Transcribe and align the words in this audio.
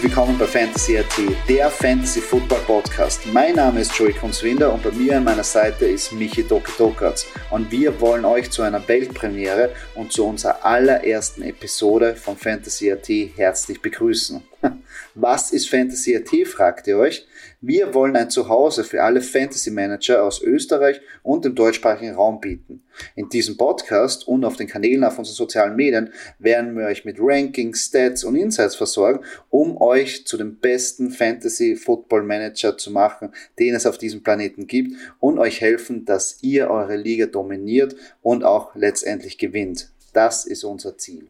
Herzlich 0.00 0.16
willkommen 0.16 0.38
bei 0.38 0.46
Fantasy 0.46 0.96
AT, 0.96 1.12
der 1.46 1.68
Fantasy 1.68 2.22
Football 2.22 2.60
Podcast. 2.60 3.20
Mein 3.34 3.56
Name 3.56 3.82
ist 3.82 3.94
Joey 3.94 4.14
Kunzwinder 4.14 4.72
und 4.72 4.82
bei 4.82 4.90
mir 4.92 5.18
an 5.18 5.24
meiner 5.24 5.44
Seite 5.44 5.84
ist 5.84 6.12
Michi 6.12 6.42
Dokatokatz. 6.42 7.26
Und 7.50 7.70
wir 7.70 8.00
wollen 8.00 8.24
euch 8.24 8.50
zu 8.50 8.62
einer 8.62 8.88
Weltpremiere 8.88 9.72
und 9.94 10.10
zu 10.10 10.24
unserer 10.24 10.64
allerersten 10.64 11.42
Episode 11.42 12.16
von 12.16 12.38
Fantasy 12.38 12.90
AT 12.90 13.10
herzlich 13.36 13.82
begrüßen. 13.82 14.42
Was 15.14 15.52
ist 15.52 15.68
Fantasy 15.68 16.16
AT, 16.16 16.48
fragt 16.48 16.86
ihr 16.86 16.96
euch? 16.96 17.26
Wir 17.60 17.94
wollen 17.94 18.16
ein 18.16 18.30
Zuhause 18.30 18.84
für 18.84 19.02
alle 19.02 19.20
Fantasy 19.20 19.70
Manager 19.70 20.24
aus 20.24 20.42
Österreich 20.42 21.00
und 21.22 21.44
dem 21.44 21.54
deutschsprachigen 21.54 22.14
Raum 22.14 22.40
bieten. 22.40 22.82
In 23.14 23.28
diesem 23.28 23.56
Podcast 23.56 24.26
und 24.26 24.44
auf 24.44 24.56
den 24.56 24.66
Kanälen 24.66 25.04
auf 25.04 25.18
unseren 25.18 25.34
sozialen 25.34 25.76
Medien 25.76 26.12
werden 26.38 26.76
wir 26.76 26.86
euch 26.86 27.04
mit 27.04 27.16
Rankings, 27.18 27.86
Stats 27.86 28.24
und 28.24 28.36
Insights 28.36 28.76
versorgen, 28.76 29.24
um 29.48 29.80
euch 29.80 30.26
zu 30.26 30.36
dem 30.36 30.56
besten 30.56 31.10
Fantasy 31.10 31.76
Football 31.76 32.22
Manager 32.22 32.76
zu 32.76 32.90
machen, 32.90 33.32
den 33.58 33.74
es 33.74 33.86
auf 33.86 33.98
diesem 33.98 34.22
Planeten 34.22 34.66
gibt 34.66 34.96
und 35.18 35.38
euch 35.38 35.60
helfen, 35.60 36.04
dass 36.04 36.38
ihr 36.42 36.70
eure 36.70 36.96
Liga 36.96 37.26
dominiert 37.26 37.96
und 38.22 38.44
auch 38.44 38.74
letztendlich 38.74 39.38
gewinnt. 39.38 39.90
Das 40.12 40.44
ist 40.44 40.64
unser 40.64 40.98
Ziel. 40.98 41.28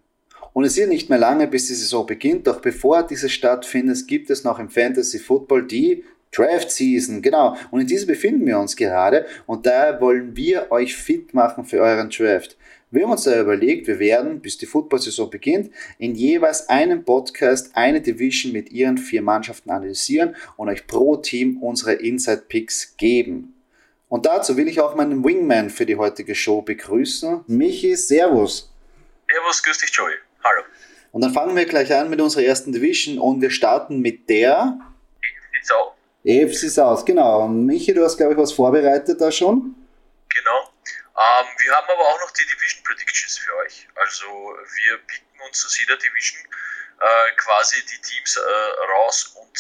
Und 0.53 0.65
es 0.65 0.77
ist 0.77 0.89
nicht 0.89 1.09
mehr 1.09 1.19
lange, 1.19 1.47
bis 1.47 1.69
die 1.69 1.75
Saison 1.75 2.07
beginnt, 2.07 2.47
doch 2.47 2.61
bevor 2.61 3.03
diese 3.03 3.29
stattfindet, 3.29 4.07
gibt 4.09 4.31
es 4.31 4.45
noch 4.45 4.59
im 4.59 4.69
Fantasy 4.69 5.19
Football 5.19 5.67
die 5.67 6.05
Draft 6.33 6.71
Season, 6.71 7.23
genau. 7.23 7.57
Und 7.71 7.81
in 7.81 7.87
dieser 7.87 8.07
befinden 8.07 8.47
wir 8.47 8.59
uns 8.59 8.77
gerade 8.77 9.27
und 9.47 9.67
daher 9.67 10.01
wollen 10.01 10.37
wir 10.37 10.71
euch 10.71 10.95
fit 10.95 11.35
machen 11.35 11.65
für 11.65 11.81
euren 11.81 12.11
Draft. 12.11 12.57
Wir 12.93 13.05
haben 13.05 13.13
uns 13.13 13.23
da 13.23 13.41
überlegt, 13.41 13.87
wir 13.87 14.01
werden, 14.01 14.41
bis 14.41 14.59
die 14.59 14.67
Football-Saison 14.67 15.31
beginnt, 15.31 15.73
in 15.99 16.17
jeweils 16.17 16.69
einem 16.69 17.05
Podcast 17.05 17.71
eine 17.75 18.01
Division 18.01 18.53
mit 18.53 18.73
ihren 18.73 18.99
vier 18.99 19.23
Mannschaften 19.23 19.71
analysieren 19.71 20.35
und 20.57 20.69
euch 20.69 20.89
pro 20.89 21.17
Team 21.17 21.59
unsere 21.63 21.93
Inside-Picks 21.93 22.97
geben. 22.97 23.55
Und 24.09 24.27
dazu 24.27 24.57
will 24.57 24.67
ich 24.67 24.81
auch 24.81 24.97
meinen 24.97 25.25
Wingman 25.25 25.71
für 25.71 25.87
die 25.87 25.95
heutige 25.95 26.35
Show 26.35 26.63
begrüßen. 26.63 27.45
Michi, 27.47 27.95
Servus. 27.95 28.73
Servus, 29.31 29.63
grüß 29.63 29.79
dich, 29.79 29.91
Joey. 29.93 30.15
Hallo. 30.45 30.63
Und 31.13 31.23
dann 31.23 31.33
fangen 31.33 31.57
wir 31.57 31.67
gleich 31.67 31.93
an 31.93 32.09
mit 32.09 32.21
unserer 32.21 32.45
ersten 32.45 32.73
Division 32.73 33.19
und 33.19 33.41
wir 33.41 33.51
starten 33.51 34.01
mit 34.01 34.29
der... 34.29 34.79
EFC 36.25 36.71
South, 36.71 37.05
genau. 37.05 37.45
Und 37.45 37.67
Michi, 37.67 37.95
du 37.95 38.05
hast, 38.05 38.17
glaube 38.17 38.33
ich, 38.33 38.39
was 38.39 38.53
vorbereitet 38.53 39.21
da 39.21 39.33
schon? 39.33 39.75
Genau. 40.29 40.73
Ähm, 41.17 41.47
wir 41.59 41.75
haben 41.75 41.89
aber 41.89 42.03
auch 42.03 42.21
noch 42.21 42.31
die 42.33 42.45
Division 42.45 42.85
Predictions 42.85 43.39
für 43.39 43.57
euch. 43.57 43.89
Also 43.95 44.27
wir 44.27 44.99
picken 45.07 45.41
uns 45.47 45.65
aus 45.65 45.79
jeder 45.79 45.97
Division 45.97 46.41
äh, 47.01 47.37
quasi 47.37 47.77
die 47.87 48.01
Teams 48.03 48.37
äh, 48.37 48.41
raus 48.93 49.35
und 49.41 49.51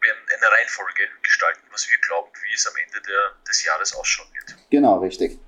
werden 0.00 0.20
eine 0.34 0.52
Reihenfolge 0.52 1.08
gestalten, 1.22 1.62
was 1.72 1.88
wir 1.90 1.98
glauben, 1.98 2.30
wie 2.42 2.54
es 2.54 2.66
am 2.66 2.76
Ende 2.76 3.00
der, 3.02 3.34
des 3.46 3.62
Jahres 3.64 3.94
ausschauen 3.94 4.28
wird. 4.32 4.56
Genau, 4.70 4.98
richtig. 4.98 5.38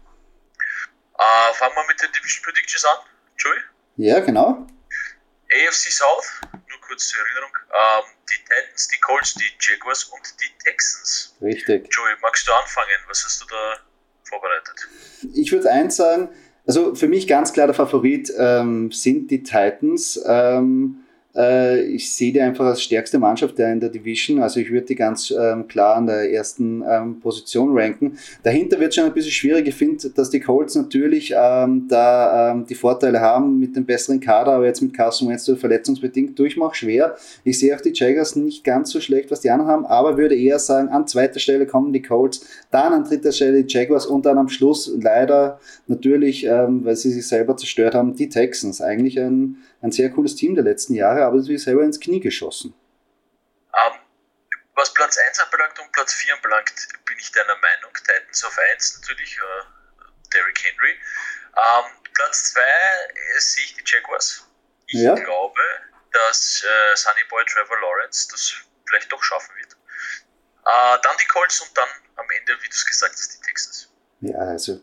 Äh, 1.19 1.55
fangen 1.55 1.75
wir 1.75 1.87
mit 1.87 2.03
den 2.03 2.13
Division 2.13 2.45
Predictions 2.45 2.85
an, 2.85 2.99
Joey? 3.39 3.59
Ja, 3.97 4.21
genau. 4.21 4.67
AFC 5.53 5.93
South, 5.93 6.41
nur 6.53 6.81
kurz 6.81 7.09
zur 7.09 7.21
Erinnerung, 7.21 7.51
ähm, 7.71 8.05
die 8.31 8.43
Titans, 8.43 8.89
die 8.89 9.01
Colts, 9.01 9.35
die 9.35 9.51
Jaguars 9.61 10.05
und 10.05 10.23
die 10.41 10.65
Texans. 10.65 11.35
Richtig. 11.43 11.89
Joey, 11.95 12.15
magst 12.23 12.49
du 12.49 12.53
anfangen? 12.53 12.99
Was 13.09 13.25
hast 13.25 13.43
du 13.43 13.47
da 13.47 13.77
vorbereitet? 14.25 14.89
Ich 15.35 15.53
würde 15.53 15.71
eins 15.71 15.97
sagen, 15.97 16.31
also 16.67 16.95
für 16.95 17.09
mich 17.09 17.27
ganz 17.27 17.53
klar 17.53 17.67
der 17.67 17.75
Favorit 17.75 18.33
ähm, 18.39 18.91
sind 18.93 19.31
die 19.31 19.43
Titans. 19.43 20.19
Ähm, 20.27 21.02
äh, 21.35 21.83
ich 21.83 22.13
sehe 22.13 22.33
die 22.33 22.41
einfach 22.41 22.67
als 22.67 22.83
stärkste 22.83 23.19
Mannschaft 23.19 23.59
in 23.59 23.81
der 23.81 23.89
Division. 23.89 24.43
Also 24.43 24.61
ich 24.61 24.71
würde 24.71 24.87
die 24.87 24.95
ganz 24.95 25.31
ähm, 25.31 25.67
klar 25.69 25.97
an 25.97 26.07
der 26.07 26.31
ersten 26.33 26.83
ähm, 26.89 27.21
Position 27.21 27.77
ranken. 27.77 28.19
Dahinter 28.43 28.79
wird 28.81 28.95
schon 28.95 29.05
ein 29.05 29.13
bisschen 29.13 29.33
schwierig. 29.33 29.69
Ich 29.69 29.75
finde, 29.75 30.11
dass 30.11 30.31
die 30.31 30.41
Colts 30.41 30.75
natürlich 30.75 31.35
ähm, 31.37 31.87
da 31.89 32.53
ähm, 32.53 32.67
die 32.67 32.75
Vorteile 32.75 33.21
haben 33.21 33.59
mit 33.59 33.77
dem 33.77 33.85
besseren 33.85 34.21
Kader, 34.21 34.53
aber 34.53 34.67
jetzt 34.67 34.83
mit 34.83 34.95
Carson 34.95 35.29
Wentz 35.29 35.51
verletzungsbedingt 35.53 36.39
durchmacht 36.39 36.77
schwer. 36.77 37.17
Ich 37.45 37.59
sehe 37.59 37.75
auch 37.75 37.81
die 37.81 37.93
Jaguars 37.95 38.37
nicht 38.37 38.65
ganz 38.65 38.91
so 38.91 39.01
schlecht, 39.01 39.31
was 39.31 39.41
die 39.41 39.51
anderen 39.51 39.71
haben, 39.71 39.87
aber 39.87 40.17
würde 40.17 40.37
eher 40.37 40.59
sagen, 40.59 40.89
an 40.89 41.07
zweiter 41.07 41.41
Stelle 41.41 41.67
kommen 41.67 41.93
die 41.93 42.03
Colts, 42.03 42.47
dann 42.71 42.93
an 42.93 43.05
dritter 43.05 43.33
Stelle 43.33 43.65
die 43.65 43.73
Jaguars 43.73 44.07
und 44.07 44.27
dann 44.27 44.39
am 44.39 44.49
Schluss 44.49 44.93
leider 45.01 45.59
natürlich, 45.87 46.45
ähm, 46.47 46.85
weil 46.85 46.97
sie 46.97 47.11
sich 47.11 47.27
selber 47.27 47.57
zerstört 47.57 47.95
haben, 47.95 48.15
die 48.15 48.29
Texans. 48.29 48.81
Eigentlich 48.81 49.19
ein 49.21 49.57
ein 49.83 49.91
sehr 49.91 50.11
cooles 50.11 50.37
Team 50.37 50.55
der 50.55 50.65
letzten 50.65 50.95
Jahre, 50.95 51.22
aber 51.27 51.41
sie 51.41 51.55
ist 51.55 51.65
selber 51.65 51.83
ins 51.83 52.01
Knie 52.01 52.21
geschossen. 52.21 52.75
Um, 53.73 53.93
ähm, 53.93 54.01
was 54.75 54.93
Platz 54.95 55.19
1 55.19 55.41
anbelangt 55.41 55.79
und 55.79 55.93
Platz 55.93 56.15
4 56.15 56.35
anbelangt, 56.35 56.73
bin 57.07 57.19
ich 57.19 57.31
deiner 57.33 57.57
Meinung. 57.57 57.95
Titans 57.95 58.45
auf 58.45 58.59
1 58.75 59.01
natürlich 59.01 59.37
äh, 59.37 59.65
Derrick 60.33 60.63
Henry. 60.65 60.95
Um, 61.55 61.87
ähm, 61.87 62.11
Platz 62.15 62.53
2 62.53 62.61
äh, 62.61 63.39
sehe 63.39 63.65
ich 63.65 63.75
die 63.77 63.85
Jaguars. 63.85 64.47
Ich 64.87 65.01
ja. 65.01 65.15
glaube, 65.15 65.61
dass 66.13 66.63
äh, 66.63 66.97
Sunny 66.97 67.25
Boy 67.29 67.45
Trevor 67.47 67.81
Lawrence 67.81 68.29
das 68.31 68.55
vielleicht 68.87 69.11
doch 69.11 69.23
schaffen 69.23 69.55
wird. 69.57 69.73
Äh, 69.73 70.99
dann 71.03 71.17
die 71.21 71.27
Colts 71.27 71.61
und 71.61 71.77
dann 71.77 71.89
am 72.17 72.27
Ende, 72.39 72.53
wie 72.63 72.69
du 72.69 72.75
es 72.75 72.87
gesagt 72.87 73.15
hast, 73.15 73.39
die 73.39 73.47
Texans. 73.47 73.89
Ja, 74.21 74.39
also 74.39 74.81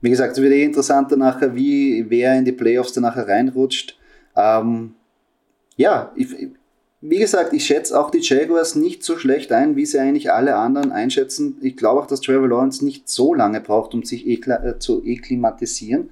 wie 0.00 0.10
gesagt, 0.10 0.32
es 0.32 0.42
wird 0.42 0.52
eh 0.52 0.64
interessanter 0.64 1.16
nachher, 1.16 1.54
wie 1.54 2.04
wer 2.08 2.34
in 2.34 2.44
die 2.44 2.52
Playoffs 2.52 2.92
dann 2.92 3.02
nachher 3.02 3.28
reinrutscht. 3.28 3.98
Ähm, 4.34 4.95
ja, 5.76 6.12
ich, 6.16 6.28
wie 7.00 7.18
gesagt, 7.18 7.52
ich 7.52 7.66
schätze 7.66 7.98
auch 7.98 8.10
die 8.10 8.20
Jaguars 8.20 8.74
nicht 8.74 9.04
so 9.04 9.18
schlecht 9.18 9.52
ein, 9.52 9.76
wie 9.76 9.86
sie 9.86 9.98
eigentlich 9.98 10.32
alle 10.32 10.56
anderen 10.56 10.92
einschätzen. 10.92 11.58
Ich 11.62 11.76
glaube 11.76 12.00
auch, 12.00 12.06
dass 12.06 12.20
Trevor 12.20 12.48
Lawrence 12.48 12.84
nicht 12.84 13.08
so 13.08 13.34
lange 13.34 13.60
braucht, 13.60 13.94
um 13.94 14.02
sich 14.02 14.26
äh, 14.26 14.78
zu 14.78 15.04
eklimatisieren. 15.04 16.10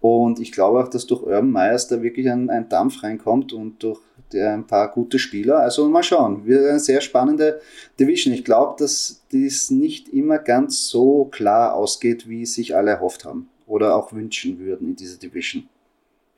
Und 0.00 0.40
ich 0.40 0.52
glaube 0.52 0.82
auch, 0.82 0.88
dass 0.88 1.06
durch 1.06 1.22
Urban 1.22 1.50
Myers 1.50 1.88
da 1.88 2.02
wirklich 2.02 2.30
ein, 2.30 2.50
ein 2.50 2.68
Dampf 2.68 3.02
reinkommt 3.02 3.52
und 3.52 3.82
durch 3.82 4.00
der, 4.32 4.52
ein 4.52 4.66
paar 4.66 4.90
gute 4.90 5.18
Spieler. 5.18 5.60
Also 5.60 5.88
mal 5.88 6.02
schauen. 6.02 6.46
Wird 6.46 6.68
eine 6.68 6.80
sehr 6.80 7.00
spannende 7.00 7.60
Division. 7.98 8.34
Ich 8.34 8.44
glaube, 8.44 8.76
dass 8.78 9.22
dies 9.32 9.70
nicht 9.70 10.08
immer 10.08 10.38
ganz 10.38 10.88
so 10.88 11.26
klar 11.26 11.74
ausgeht, 11.74 12.28
wie 12.28 12.44
sich 12.46 12.76
alle 12.76 12.90
erhofft 12.90 13.24
haben 13.24 13.48
oder 13.66 13.96
auch 13.96 14.12
wünschen 14.12 14.58
würden 14.58 14.88
in 14.88 14.96
dieser 14.96 15.18
Division. 15.18 15.68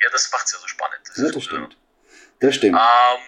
Ja, 0.00 0.08
das 0.12 0.30
macht 0.32 0.46
es 0.46 0.52
ja 0.52 0.58
so 0.60 0.68
spannend. 0.68 1.00
Das, 1.06 1.16
ja, 1.16 1.30
das 1.30 1.42
stimmt. 1.42 1.76
Das 2.40 2.54
stimmt. 2.54 2.76
Ähm, 2.76 3.20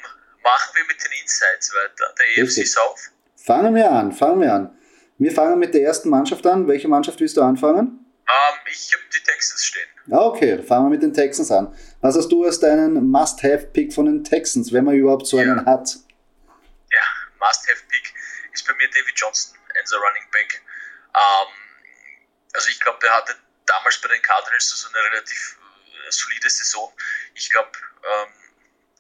machen 0.43 0.71
wir 0.75 0.85
mit 0.87 1.03
den 1.03 1.12
Insights 1.23 1.73
weiter. 1.75 2.15
Der 2.19 2.39
EFC 2.39 2.67
South. 2.67 3.11
Fangen 3.37 3.75
wir 3.75 3.91
an, 3.91 4.12
fangen 4.12 4.41
wir 4.41 4.53
an. 4.53 4.79
Wir 5.19 5.33
fangen 5.33 5.59
mit 5.59 5.75
der 5.75 5.83
ersten 5.83 6.09
Mannschaft 6.09 6.47
an. 6.47 6.69
Welche 6.69 6.89
Mannschaft 6.89 7.21
willst 7.21 7.37
du 7.37 7.43
anfangen? 7.43 8.07
Ähm, 8.29 8.59
ich 8.67 8.93
habe 8.93 9.03
die 9.12 9.23
Texans 9.23 9.65
stehen. 9.65 9.89
Okay, 10.11 10.57
dann 10.57 10.67
fangen 10.67 10.87
wir 10.87 10.91
mit 10.91 11.03
den 11.03 11.12
Texans 11.12 11.51
an. 11.51 11.75
Was 12.01 12.17
hast 12.17 12.29
du 12.29 12.45
als 12.45 12.61
deinen 12.61 13.11
Must-Have-Pick 13.11 13.93
von 13.93 14.07
den 14.07 14.25
Texans, 14.25 14.73
wenn 14.73 14.85
man 14.85 14.95
überhaupt 14.95 15.27
so 15.27 15.39
einen 15.39 15.67
hat? 15.67 15.97
Ja, 16.91 17.07
Must-Have-Pick 17.39 18.15
ist 18.53 18.67
bei 18.67 18.75
mir 18.75 18.89
David 18.89 19.15
Johnson, 19.15 19.59
unser 19.81 19.97
Running 19.99 20.31
Back. 20.33 20.62
Ähm, 21.15 21.49
also 22.55 22.69
ich 22.69 22.81
glaube, 22.81 22.99
der 23.03 23.11
hatte 23.17 23.35
damals 23.67 24.01
bei 24.01 24.09
den 24.09 24.23
Cardinals 24.23 24.71
so 24.71 24.89
eine 24.89 25.05
relativ 25.11 25.59
äh, 25.87 26.11
solide 26.11 26.49
Saison. 26.49 26.93
Ich 27.35 27.51
glaube, 27.51 27.71
ähm, 28.05 28.40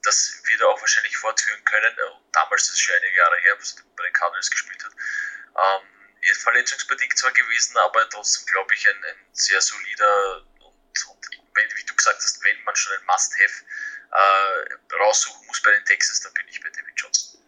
das 0.02 0.42
wird 0.44 0.60
er 0.60 0.68
auch 0.68 0.80
wahrscheinlich 0.80 1.16
fortführen 1.16 1.64
können. 1.64 1.96
Damals 2.32 2.62
ist 2.64 2.74
es 2.74 2.80
schon 2.80 2.94
einige 2.96 3.16
Jahre 3.16 3.36
her, 3.38 3.56
was 3.58 3.76
er 3.76 3.84
bei 3.96 4.04
den 4.04 4.12
Cardinals 4.12 4.50
gespielt 4.50 4.84
hat. 4.84 4.92
Ähm, 4.92 5.86
verletzungsbedingt 6.34 7.16
zwar 7.16 7.32
gewesen, 7.32 7.76
aber 7.78 8.08
trotzdem, 8.08 8.46
glaube 8.46 8.74
ich, 8.74 8.88
ein, 8.88 9.04
ein, 9.04 9.26
sehr 9.32 9.60
solider 9.60 10.44
und, 10.60 11.06
und 11.06 11.26
wenn, 11.54 11.76
wie 11.76 11.84
du 11.84 11.94
gesagt 11.94 12.18
hast, 12.18 12.42
wenn 12.44 12.62
man 12.64 12.76
schon 12.76 12.92
ein 12.96 13.04
Must-Have 13.06 13.64
äh, 14.12 14.94
raussuchen 14.96 15.46
muss 15.46 15.62
bei 15.62 15.70
den 15.72 15.84
Texans, 15.84 16.20
dann 16.20 16.34
bin 16.34 16.46
ich 16.48 16.60
bei 16.60 16.70
David 16.70 16.94
Johnson. 16.96 17.39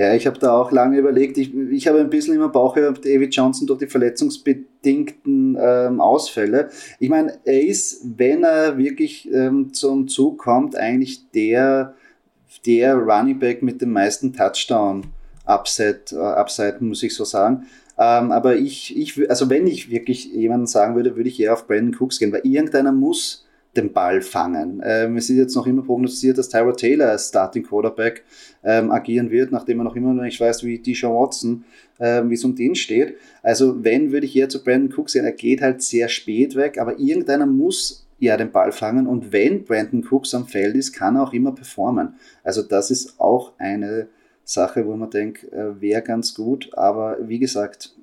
Ja, 0.00 0.14
ich 0.14 0.26
habe 0.26 0.38
da 0.38 0.56
auch 0.56 0.72
lange 0.72 0.96
überlegt. 0.96 1.36
Ich, 1.36 1.54
ich 1.54 1.86
habe 1.86 2.00
ein 2.00 2.08
bisschen 2.08 2.34
immer 2.34 2.48
Bauch 2.48 2.74
gehabt, 2.74 3.04
David 3.04 3.34
Johnson 3.34 3.66
durch 3.66 3.80
die 3.80 3.86
verletzungsbedingten 3.86 5.58
ähm, 5.60 6.00
Ausfälle. 6.00 6.70
Ich 6.98 7.10
meine, 7.10 7.38
er 7.44 7.62
ist, 7.62 8.00
wenn 8.16 8.42
er 8.42 8.78
wirklich 8.78 9.30
ähm, 9.30 9.74
zum 9.74 10.08
Zug 10.08 10.38
kommt, 10.38 10.74
eigentlich 10.74 11.30
der, 11.32 11.92
der 12.64 12.94
Running 12.94 13.38
Back 13.38 13.62
mit 13.62 13.82
dem 13.82 13.92
meisten 13.92 14.32
Touchdown 14.32 15.02
Upside, 15.44 16.00
äh, 16.12 16.74
muss 16.82 17.02
ich 17.02 17.14
so 17.14 17.24
sagen. 17.24 17.66
Ähm, 17.98 18.32
aber 18.32 18.56
ich, 18.56 18.96
ich, 18.96 19.28
also 19.28 19.50
wenn 19.50 19.66
ich 19.66 19.90
wirklich 19.90 20.32
jemanden 20.32 20.66
sagen 20.66 20.96
würde, 20.96 21.16
würde 21.16 21.28
ich 21.28 21.38
eher 21.38 21.52
auf 21.52 21.66
Brandon 21.66 21.94
Cooks 22.00 22.18
gehen, 22.18 22.32
weil 22.32 22.46
irgendeiner 22.46 22.92
muss 22.92 23.46
den 23.76 23.92
Ball 23.92 24.20
fangen. 24.20 24.82
Ähm, 24.84 25.16
es 25.16 25.30
ist 25.30 25.36
jetzt 25.36 25.54
noch 25.54 25.66
immer 25.66 25.82
prognostiziert, 25.82 26.38
dass 26.38 26.48
Tyra 26.48 26.72
Taylor 26.72 27.10
als 27.10 27.28
Starting 27.28 27.62
Quarterback 27.62 28.24
ähm, 28.64 28.90
agieren 28.90 29.30
wird, 29.30 29.52
nachdem 29.52 29.80
er 29.80 29.84
noch 29.84 29.96
immer 29.96 30.12
noch 30.12 30.22
nicht 30.22 30.40
weiß, 30.40 30.64
wie 30.64 30.78
Deshaun 30.78 31.14
Watson, 31.14 31.64
ähm, 32.00 32.30
wie 32.30 32.34
es 32.34 32.44
um 32.44 32.56
den 32.56 32.74
steht. 32.74 33.16
Also 33.42 33.84
wenn, 33.84 34.10
würde 34.10 34.26
ich 34.26 34.36
eher 34.36 34.48
zu 34.48 34.62
Brandon 34.64 34.92
Cooks 34.98 35.12
gehen. 35.12 35.24
Er 35.24 35.32
geht 35.32 35.62
halt 35.62 35.82
sehr 35.82 36.08
spät 36.08 36.56
weg, 36.56 36.78
aber 36.78 36.98
irgendeiner 36.98 37.46
muss 37.46 38.06
ja 38.18 38.36
den 38.36 38.50
Ball 38.50 38.72
fangen 38.72 39.06
und 39.06 39.32
wenn 39.32 39.64
Brandon 39.64 40.04
Cooks 40.10 40.34
am 40.34 40.46
Feld 40.46 40.76
ist, 40.76 40.92
kann 40.92 41.16
er 41.16 41.22
auch 41.22 41.32
immer 41.32 41.52
performen. 41.52 42.14
Also 42.42 42.62
das 42.62 42.90
ist 42.90 43.20
auch 43.20 43.52
eine 43.58 44.08
Sache, 44.44 44.86
wo 44.86 44.96
man 44.96 45.10
denkt, 45.10 45.44
äh, 45.52 45.80
wäre 45.80 46.02
ganz 46.02 46.34
gut. 46.34 46.70
Aber 46.74 47.16
wie 47.22 47.38
gesagt, 47.38 47.94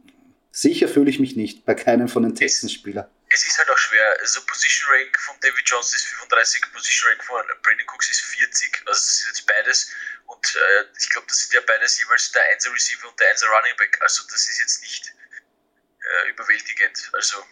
sicher 0.50 0.88
fühle 0.88 1.10
ich 1.10 1.19
mich 1.19 1.36
nicht 1.36 1.66
bei 1.66 1.75
keinem 1.75 2.08
von 2.08 2.24
den 2.24 2.36
Texans-Spielern. 2.36 3.06
Es 3.30 3.46
ist 3.46 3.58
halt 3.58 3.70
auch 3.70 3.78
schwer. 3.78 4.18
Also 4.20 4.42
Position 4.46 4.90
Rank 4.92 5.20
von 5.20 5.36
David 5.42 5.68
Jones 5.68 5.94
ist 5.94 6.06
35, 6.06 6.62
Position 6.74 7.12
Rank 7.12 7.24
von 7.24 7.44
Brandon 7.62 7.86
Cooks 7.88 8.10
ist 8.10 8.22
40. 8.22 8.84
Also 8.86 8.92
das 8.92 9.08
ist 9.08 9.28
jetzt 9.28 9.48
beides. 9.48 9.92
Und 10.26 10.56
äh, 10.56 10.86
ich 11.00 11.10
glaube, 11.10 11.28
das 11.28 11.38
sind 11.40 11.54
ja 11.54 11.62
beides 11.66 12.00
jeweils 12.00 12.32
der 12.32 12.44
1 12.54 12.72
Receiver 12.72 13.10
und 13.10 13.20
der 13.20 13.30
1 13.30 13.44
Running 13.44 13.78
Back. 13.78 13.98
Also 14.02 14.24
das 14.32 14.50
ist 14.50 14.60
jetzt 14.60 14.82
nicht 14.82 15.08
äh, 15.08 16.30
überwältigend. 16.30 17.10
Also 17.14 17.44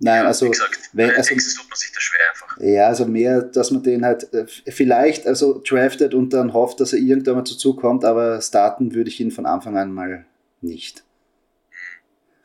Nein, 0.00 0.26
also, 0.26 0.50
gesagt, 0.50 0.90
wenn, 0.92 1.10
also 1.10 1.28
Texas 1.28 1.54
tut 1.54 1.68
man 1.68 1.78
sich 1.78 1.92
das 1.92 2.02
schwer 2.02 2.20
einfach. 2.30 2.56
Ja, 2.60 2.88
also 2.88 3.06
mehr, 3.06 3.42
dass 3.42 3.70
man 3.70 3.82
den 3.82 4.04
halt 4.04 4.32
äh, 4.34 4.46
vielleicht 4.46 5.26
also 5.26 5.62
draftet 5.62 6.14
und 6.14 6.30
dann 6.32 6.52
hofft, 6.52 6.80
dass 6.80 6.92
er 6.92 6.98
irgendwann 6.98 7.36
mal 7.36 7.44
dazu 7.44 7.76
kommt, 7.76 8.04
aber 8.04 8.40
starten 8.42 8.94
würde 8.94 9.08
ich 9.08 9.20
ihn 9.20 9.30
von 9.30 9.46
Anfang 9.46 9.78
an 9.78 9.92
mal 9.92 10.26
nicht. 10.60 11.04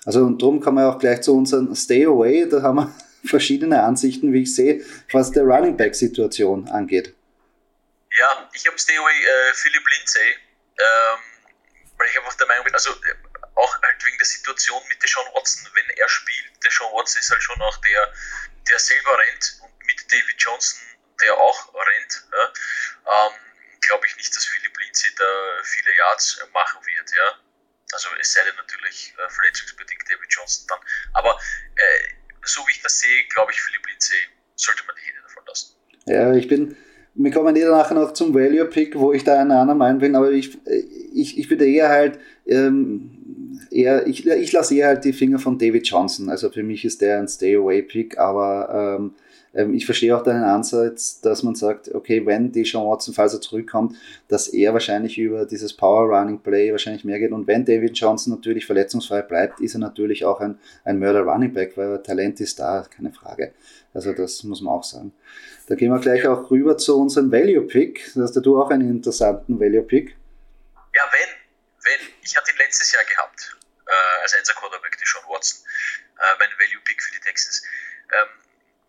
Also 0.05 0.21
und 0.21 0.41
darum 0.41 0.59
kommen 0.61 0.77
wir 0.77 0.89
auch 0.89 0.99
gleich 0.99 1.21
zu 1.21 1.35
unserem 1.35 1.75
Stay 1.75 2.05
Away, 2.05 2.47
da 2.49 2.61
haben 2.61 2.77
wir 2.77 2.95
verschiedene 3.25 3.83
Ansichten, 3.83 4.31
wie 4.33 4.43
ich 4.43 4.55
sehe, 4.55 4.83
was 5.11 5.31
der 5.31 5.43
Running 5.43 5.75
Back 5.75 5.95
Situation 5.95 6.67
angeht. 6.69 7.13
Ja, 8.17 8.49
ich 8.53 8.65
habe 8.65 8.77
Stay 8.79 8.97
Away 8.97 9.13
äh, 9.13 9.53
Philip 9.53 9.83
Lindsay, 9.97 10.35
ähm, 10.79 11.19
weil 11.97 12.07
ich 12.07 12.17
einfach 12.17 12.33
der 12.35 12.47
Meinung 12.47 12.65
bin, 12.65 12.73
also 12.73 12.91
auch 13.55 13.81
halt 13.81 14.05
wegen 14.05 14.17
der 14.17 14.27
Situation 14.27 14.81
mit 14.87 15.03
Deshaun 15.03 15.25
Watson, 15.35 15.69
wenn 15.73 15.89
er 15.97 16.09
spielt, 16.09 16.63
Deshaun 16.63 16.91
Watson 16.93 17.19
ist 17.19 17.29
halt 17.29 17.43
schon 17.43 17.61
auch 17.61 17.77
der, 17.77 18.13
der 18.69 18.79
selber 18.79 19.17
rennt 19.17 19.59
und 19.61 19.85
mit 19.85 20.11
David 20.11 20.35
Johnson, 20.37 20.79
der 21.21 21.35
auch 21.35 21.73
rennt, 21.75 22.23
ja, 22.31 23.27
ähm, 23.27 23.33
glaube 23.81 24.07
ich 24.07 24.15
nicht, 24.15 24.35
dass 24.35 24.45
Philipp 24.45 24.77
Lindsay 24.79 25.13
da 25.15 25.63
viele 25.63 25.95
Yards 25.95 26.39
machen 26.53 26.79
wird, 26.85 27.11
ja. 27.11 27.48
Also 27.91 28.09
es 28.19 28.33
sei 28.33 28.41
denn 28.45 28.55
natürlich 28.55 29.13
äh, 29.17 29.29
verletzungsbedingt 29.29 30.03
David 30.07 30.29
Johnson 30.29 30.65
dann. 30.67 30.79
Aber 31.13 31.31
äh, 31.75 32.13
so 32.43 32.61
wie 32.67 32.71
ich 32.71 32.81
das 32.81 32.99
sehe, 32.99 33.25
glaube 33.29 33.51
ich, 33.51 33.61
Philipp 33.61 33.85
Lindsay 33.87 34.17
sollte 34.55 34.83
man 34.85 34.95
die 34.95 35.07
Hände 35.07 35.21
davon 35.21 35.43
lassen. 35.47 35.75
Ja, 36.05 36.33
ich 36.33 36.47
bin, 36.47 36.75
wir 37.15 37.31
kommen 37.31 37.55
eh 37.55 37.65
nachher 37.65 37.95
noch 37.95 38.13
zum 38.13 38.33
Value 38.33 38.65
Pick, 38.65 38.95
wo 38.95 39.13
ich 39.13 39.23
da 39.23 39.39
einer 39.39 39.59
anderen 39.59 39.79
Meinung 39.79 39.99
bin, 39.99 40.15
aber 40.15 40.31
ich, 40.31 40.57
ich, 41.13 41.37
ich 41.37 41.49
würde 41.49 41.67
eher 41.67 41.89
halt 41.89 42.19
ähm, 42.45 43.19
eher, 43.71 44.07
ich, 44.07 44.25
ich 44.25 44.51
lasse 44.51 44.75
eher 44.75 44.87
halt 44.87 45.03
die 45.03 45.13
Finger 45.13 45.39
von 45.39 45.57
David 45.57 45.87
Johnson. 45.87 46.29
Also 46.29 46.49
für 46.49 46.63
mich 46.63 46.85
ist 46.85 47.01
der 47.01 47.19
ein 47.19 47.27
Stay-Away-Pick, 47.27 48.17
aber 48.17 48.97
ähm, 48.99 49.15
ich 49.67 49.85
verstehe 49.85 50.15
auch 50.15 50.23
deinen 50.23 50.43
Ansatz, 50.43 51.21
dass 51.21 51.43
man 51.43 51.55
sagt, 51.55 51.93
okay, 51.93 52.25
wenn 52.25 52.51
Deshaun 52.51 52.89
Watson, 52.89 53.13
falls 53.13 53.33
er 53.33 53.41
zurückkommt, 53.41 53.95
dass 54.27 54.47
er 54.47 54.73
wahrscheinlich 54.73 55.17
über 55.17 55.45
dieses 55.45 55.75
Power-Running-Play 55.75 56.71
wahrscheinlich 56.71 57.03
mehr 57.03 57.19
geht. 57.19 57.31
Und 57.31 57.47
wenn 57.47 57.65
David 57.65 57.97
Johnson 57.97 58.33
natürlich 58.33 58.65
verletzungsfrei 58.65 59.21
bleibt, 59.21 59.59
ist 59.59 59.75
er 59.75 59.79
natürlich 59.79 60.25
auch 60.25 60.39
ein, 60.39 60.59
ein 60.85 60.99
Mörder-Running-Back, 60.99 61.77
weil 61.77 62.01
Talent 62.03 62.39
ist 62.39 62.59
da, 62.59 62.85
keine 62.95 63.11
Frage. 63.11 63.53
Also 63.93 64.13
das 64.13 64.43
muss 64.43 64.61
man 64.61 64.73
auch 64.73 64.83
sagen. 64.83 65.13
Da 65.67 65.75
gehen 65.75 65.91
wir 65.91 65.99
gleich 65.99 66.25
auch 66.27 66.49
rüber 66.51 66.77
zu 66.77 66.99
unserem 66.99 67.31
Value-Pick. 67.31 68.13
Da 68.15 68.21
hast 68.21 68.35
du 68.35 68.61
auch 68.61 68.69
einen 68.69 68.89
interessanten 68.89 69.59
Value-Pick. 69.59 70.15
Ja, 70.95 71.03
wenn, 71.11 71.29
wenn. 71.83 72.07
Ich 72.23 72.35
hatte 72.35 72.51
ihn 72.51 72.57
letztes 72.57 72.91
Jahr 72.91 73.03
gehabt 73.03 73.57
äh, 73.89 74.21
als 74.23 74.33
Einser 74.35 74.53
Quarterback, 74.53 74.97
die 74.97 75.05
Sean 75.05 75.23
Watson, 75.29 75.59
äh, 76.17 76.35
mein 76.39 76.49
Value 76.57 76.81
Pick 76.85 77.01
für 77.01 77.11
die 77.11 77.19
Texans. 77.19 77.63
Ähm, 78.13 78.27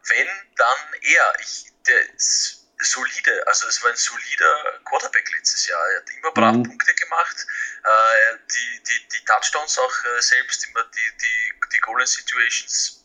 wenn, 0.06 0.28
dann 0.56 0.78
er. 1.02 1.40
Ich, 1.40 1.72
der 1.86 2.14
ist 2.14 2.60
solide, 2.82 3.46
also 3.46 3.66
es 3.68 3.82
war 3.82 3.90
ein 3.90 3.96
solider 3.96 4.80
Quarterback 4.84 5.30
letztes 5.32 5.66
Jahr. 5.66 5.80
Er 5.90 6.00
hat 6.00 6.10
immer 6.10 6.32
brav 6.32 6.56
mhm. 6.56 6.62
Punkte 6.62 6.94
gemacht, 6.94 7.46
äh, 7.84 8.36
die, 8.50 8.82
die, 8.82 9.08
die 9.08 9.24
Touchdowns 9.24 9.78
auch 9.78 10.04
äh, 10.04 10.22
selbst, 10.22 10.66
immer 10.66 10.84
die, 10.84 11.16
die, 11.20 11.52
die 11.74 11.80
Goal 11.80 12.06
Situations 12.06 13.04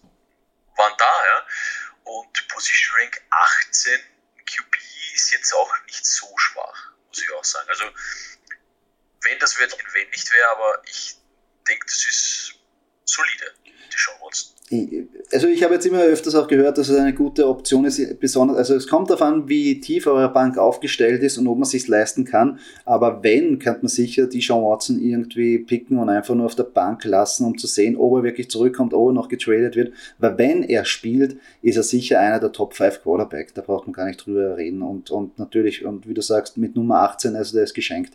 waren 0.76 0.94
da, 0.98 1.26
ja. 1.26 1.48
Und 2.04 2.48
Position 2.50 3.00
Rank 3.00 3.22
18 3.30 4.00
QB 4.46 4.76
ist 5.14 5.32
jetzt 5.32 5.54
auch 5.54 5.74
nicht 5.86 6.06
so 6.06 6.32
schwach, 6.38 6.92
muss 7.08 7.22
ich 7.22 7.32
auch 7.34 7.44
sagen. 7.44 7.68
Also 7.70 7.92
wenn 9.22 9.40
das 9.40 9.58
wird, 9.58 9.76
wenn 9.94 10.10
nicht 10.10 10.32
wäre, 10.32 10.50
aber 10.50 10.84
ich 10.86 11.18
denke, 11.68 11.86
das 11.88 12.06
ist 12.06 12.54
solide, 13.06 13.52
die 13.66 13.98
Sean 13.98 14.16
Watson. 14.22 14.56
Also 15.32 15.48
ich 15.48 15.64
habe 15.64 15.76
jetzt 15.76 15.86
immer 15.86 16.02
öfters 16.02 16.34
auch 16.34 16.48
gehört, 16.48 16.80
dass 16.80 16.90
es 16.90 16.98
eine 16.98 17.14
gute 17.14 17.48
Option 17.48 17.86
ist, 17.86 18.20
besonders, 18.20 18.58
also 18.58 18.76
es 18.76 18.88
kommt 18.88 19.12
darauf 19.12 19.22
an, 19.22 19.48
wie 19.48 19.80
tief 19.80 20.08
eure 20.08 20.30
Bank 20.30 20.58
aufgestellt 20.58 21.22
ist 21.22 21.38
und 21.38 21.48
ob 21.48 21.58
man 21.58 21.64
es 21.64 21.70
sich 21.70 21.88
leisten 21.88 22.26
kann, 22.26 22.60
aber 22.84 23.22
wenn, 23.22 23.60
kann 23.60 23.78
man 23.82 23.90
sicher 23.90 24.26
die 24.26 24.42
Sean 24.42 24.64
Watson 24.64 25.00
irgendwie 25.00 25.60
picken 25.60 26.00
und 26.00 26.10
einfach 26.10 26.34
nur 26.34 26.48
auf 26.48 26.56
der 26.56 26.64
Bank 26.64 27.06
lassen, 27.06 27.46
um 27.46 27.58
zu 27.60 27.68
sehen, 27.68 27.96
ob 27.96 28.18
er 28.18 28.24
wirklich 28.24 28.50
zurückkommt, 28.50 28.96
ob 28.96 29.10
er 29.10 29.14
noch 29.14 29.30
getradet 29.30 29.76
wird, 29.76 29.94
weil 30.18 30.36
wenn 30.40 30.64
er 30.64 30.84
spielt, 30.84 31.38
ist 31.62 31.78
er 31.78 31.84
sicher 31.84 32.20
einer 32.20 32.40
der 32.40 32.52
Top 32.52 32.74
5 32.74 33.04
Quarterback, 33.04 33.54
da 33.54 33.62
braucht 33.62 33.86
man 33.86 33.94
gar 33.94 34.08
nicht 34.08 34.26
drüber 34.26 34.58
reden. 34.58 34.82
Und, 34.82 35.12
und 35.12 35.38
natürlich, 35.38 35.86
und 35.86 36.08
wie 36.08 36.16
du 36.16 36.22
sagst, 36.22 36.58
mit 36.58 36.76
Nummer 36.76 37.02
18, 37.02 37.36
also 37.36 37.56
der 37.56 37.66
ist 37.66 37.76
geschenkt 37.76 38.14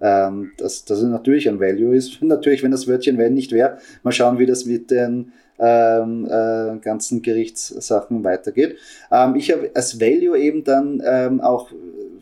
ähm, 0.00 0.52
dass 0.58 0.84
das 0.84 1.02
natürlich 1.02 1.48
ein 1.48 1.60
Value 1.60 1.96
ist. 1.96 2.20
Natürlich, 2.22 2.62
wenn 2.62 2.70
das 2.70 2.86
Wörtchen 2.86 3.18
wenn 3.18 3.34
nicht 3.34 3.52
wäre, 3.52 3.78
mal 4.02 4.12
schauen, 4.12 4.38
wie 4.38 4.46
das 4.46 4.66
mit 4.66 4.90
den 4.90 5.32
ähm, 5.58 6.26
äh, 6.26 6.78
ganzen 6.80 7.22
Gerichtssachen 7.22 8.24
weitergeht. 8.24 8.76
Ähm, 9.10 9.36
ich 9.36 9.50
habe 9.50 9.70
als 9.74 10.00
Value 10.00 10.38
eben 10.38 10.64
dann 10.64 11.02
ähm, 11.04 11.40
auch, 11.40 11.70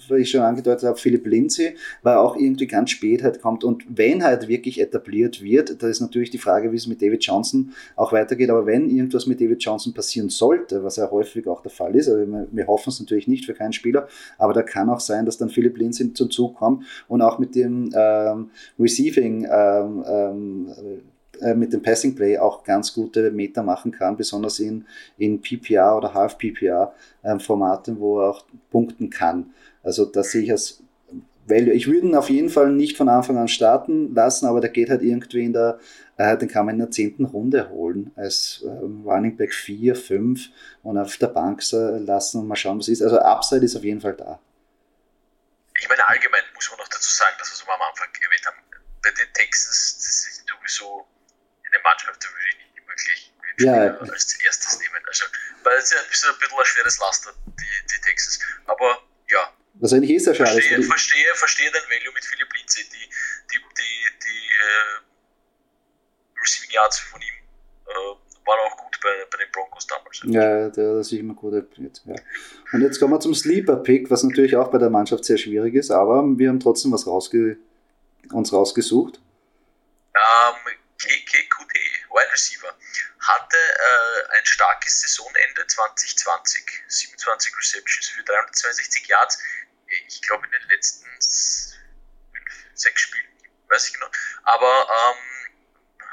wie 0.09 0.23
ich 0.23 0.31
schon 0.31 0.43
angedeutet 0.43 0.85
habe, 0.85 0.99
Philipp 0.99 1.27
Lindsay, 1.27 1.75
weil 2.03 2.17
auch 2.17 2.37
irgendwie 2.37 2.67
ganz 2.67 2.91
spät 2.91 3.23
halt 3.23 3.41
kommt 3.41 3.65
und 3.65 3.85
wenn 3.89 4.23
halt 4.23 4.49
wirklich 4.49 4.81
etabliert 4.81 5.43
wird, 5.43 5.83
da 5.83 5.89
ist 5.89 6.01
natürlich 6.01 6.31
die 6.31 6.39
Frage, 6.39 6.73
wie 6.73 6.77
es 6.77 6.87
mit 6.87 7.03
David 7.03 7.25
Johnson 7.25 7.73
auch 7.97 8.13
weitergeht, 8.13 8.51
aber 8.51 8.67
wenn 8.67 8.91
irgendwas 8.91 9.27
mit 9.27 9.41
David 9.41 9.63
Johnson 9.63 9.93
passieren 9.95 10.29
sollte, 10.29 10.85
was 10.85 10.97
ja 10.97 11.11
häufig 11.11 11.47
auch 11.47 11.63
der 11.63 11.71
Fall 11.71 11.95
ist, 11.95 12.09
also 12.09 12.27
wir, 12.27 12.47
wir 12.51 12.67
hoffen 12.67 12.91
es 12.91 13.01
natürlich 13.01 13.29
nicht 13.29 13.47
für 13.47 13.55
keinen 13.55 13.73
Spieler, 13.73 14.09
aber 14.39 14.53
da 14.53 14.63
kann 14.63 14.89
auch 14.91 15.01
sein, 15.01 15.27
dass 15.27 15.39
dann 15.39 15.49
Philipp 15.49 15.77
Lindsay 15.77 16.13
zum 16.13 16.31
Zug 16.31 16.57
kommt 16.57 16.85
und 17.09 17.23
auch 17.23 17.39
mit 17.39 17.55
dem 17.55 17.91
ähm, 17.95 18.51
Receiving 18.79 19.47
ähm, 19.51 20.05
ähm, 20.07 20.69
äh, 21.41 21.55
mit 21.55 21.73
dem 21.73 21.83
Passing 21.83 22.15
Play 22.15 22.39
auch 22.39 22.63
ganz 22.63 22.95
gute 22.95 23.31
Meter 23.31 23.63
machen 23.63 23.91
kann, 23.93 24.17
besonders 24.17 24.59
in, 24.61 24.85
in 25.19 25.41
PPR 25.41 25.97
oder 25.97 26.15
Half 26.15 26.39
PPR 26.39 26.95
ähm, 27.25 27.39
wo 27.99 28.21
er 28.21 28.31
auch 28.31 28.45
punkten 28.71 29.11
kann. 29.11 29.53
Also 29.85 30.07
das 30.07 30.31
sehe 30.31 30.43
ich 30.43 30.51
als 30.51 30.83
Value. 31.47 31.73
Ich 31.73 31.87
würde 31.87 32.07
ihn 32.07 32.17
auf 32.17 32.31
jeden 32.31 32.51
Fall 32.51 32.71
nicht 32.71 32.97
von 32.97 33.09
Anfang 33.09 33.37
an 33.37 33.49
starten 33.49 34.15
lassen, 34.15 34.47
aber 34.47 34.61
der 34.61 34.71
geht 34.71 34.91
halt 34.91 35.03
irgendwie 35.03 35.45
in 35.45 35.53
der, 35.53 35.79
äh, 36.17 36.37
den 36.37 36.49
kann 36.49 36.67
man 36.67 36.77
in 36.77 36.81
der 36.81 36.91
zehnten 36.91 37.25
Runde 37.25 37.69
holen, 37.69 38.13
als 38.17 38.63
äh, 38.65 38.69
Running 38.69 39.37
Back 39.37 39.53
4, 39.53 39.95
5 39.95 40.49
und 40.83 40.99
auf 40.99 41.17
der 41.19 41.29
Bank 41.29 41.61
lassen 41.71 42.41
und 42.41 42.49
mal 42.49 42.57
schauen, 42.57 42.79
was 42.79 42.89
ist. 42.89 43.03
Also 43.03 43.19
Upside 43.19 43.65
ist 43.65 43.77
auf 43.77 43.85
jeden 43.85 44.01
Fall 44.01 44.15
da. 44.15 44.41
Ich 45.79 45.89
meine, 45.89 46.07
allgemein 46.09 46.43
muss 46.55 46.71
man 46.71 46.79
noch 46.79 46.89
dazu 46.89 47.11
sagen, 47.11 47.37
dass 47.39 47.51
wir 47.51 47.55
es 47.55 47.63
am 47.69 47.83
Anfang 47.83 48.09
erwähnt 48.23 48.47
haben, 48.47 48.57
bei 49.03 49.11
den 49.11 49.33
Texans, 49.35 49.97
das 49.99 50.27
ist 50.27 50.45
sowieso 50.49 51.07
eine 51.67 51.83
Mannschaft, 51.83 52.25
da 52.25 52.29
würde 52.29 52.49
ich 52.49 52.75
nicht 52.75 52.89
wirklich 52.89 53.33
ja. 53.59 53.99
als 53.99 54.41
erstes 54.41 54.79
nehmen. 54.79 55.03
Also, 55.07 55.25
weil 55.63 55.77
es 55.77 55.93
ist 55.93 55.99
ein 55.99 56.09
bisschen, 56.09 56.31
ein 56.31 56.39
bisschen 56.39 56.59
ein 56.59 56.65
schweres 56.65 56.99
Laster, 57.01 57.33
die, 57.47 57.87
die 57.91 58.01
Texans. 58.01 58.41
Aber 58.65 59.03
ja. 59.29 59.53
Was 59.81 59.93
eigentlich 59.93 60.13
ist 60.13 60.27
ja 60.27 60.35
schade. 60.35 60.51
Verstehe, 60.51 60.83
verstehe, 60.83 61.35
verstehe 61.35 61.71
den 61.71 61.83
Value 61.83 62.15
mit 62.15 62.25
Philipp 62.25 62.53
Lindsay. 62.55 62.85
Die, 62.85 63.09
die, 63.51 63.59
die, 63.59 64.19
die 64.25 64.47
äh, 64.55 65.01
Receiving 66.41 66.71
Yards 66.71 66.99
von 67.01 67.21
ihm 67.21 67.35
äh, 67.87 68.47
waren 68.47 68.61
auch 68.67 68.77
gut 68.77 69.01
bei, 69.03 69.27
bei 69.31 69.39
den 69.39 69.51
Broncos 69.53 69.87
damals. 69.87 70.21
Ja, 70.25 70.69
der 70.69 70.99
hat 70.99 71.05
sich 71.05 71.19
immer 71.19 71.35
gut 71.35 71.55
etabliert. 71.55 72.03
Ja. 72.05 72.15
Und 72.73 72.83
jetzt 72.83 73.01
kommen 73.01 73.15
wir 73.15 73.21
zum 73.21 73.35
Sleeper-Pick, 73.35 74.11
was 74.11 74.23
natürlich 74.23 74.57
auch 74.57 74.71
bei 74.71 74.79
der 74.79 74.91
Mannschaft 74.91 75.25
sehr 75.25 75.39
schwierig 75.39 75.75
ist, 75.75 75.91
aber 75.91 76.23
wir 76.39 76.49
haben 76.49 76.61
trotzdem 76.61 76.93
was 76.93 77.07
rausge 77.07 77.59
uns 78.33 78.53
rausgesucht. 78.53 79.19
Um, 80.15 80.57
ähm, 80.71 80.79
KKQT, 80.99 82.04
Wide 82.15 82.33
Receiver, 82.33 82.79
hatte 83.19 83.57
äh, 83.57 84.39
ein 84.39 84.47
starkes 84.47 85.01
Saisonende 85.01 85.67
2020. 85.67 86.85
27 86.87 87.59
Receptions 87.59 88.09
für 88.09 88.23
362 88.23 89.09
Yards. 89.09 89.39
Ich 90.07 90.23
glaube 90.23 90.47
in 90.47 90.53
den 90.53 90.69
letzten 90.69 91.05
sechs 92.75 93.01
Spielen, 93.01 93.27
weiß 93.69 93.89
ich 93.89 93.95
genau. 93.95 94.11
Aber 94.45 94.89
ähm, 94.91 96.07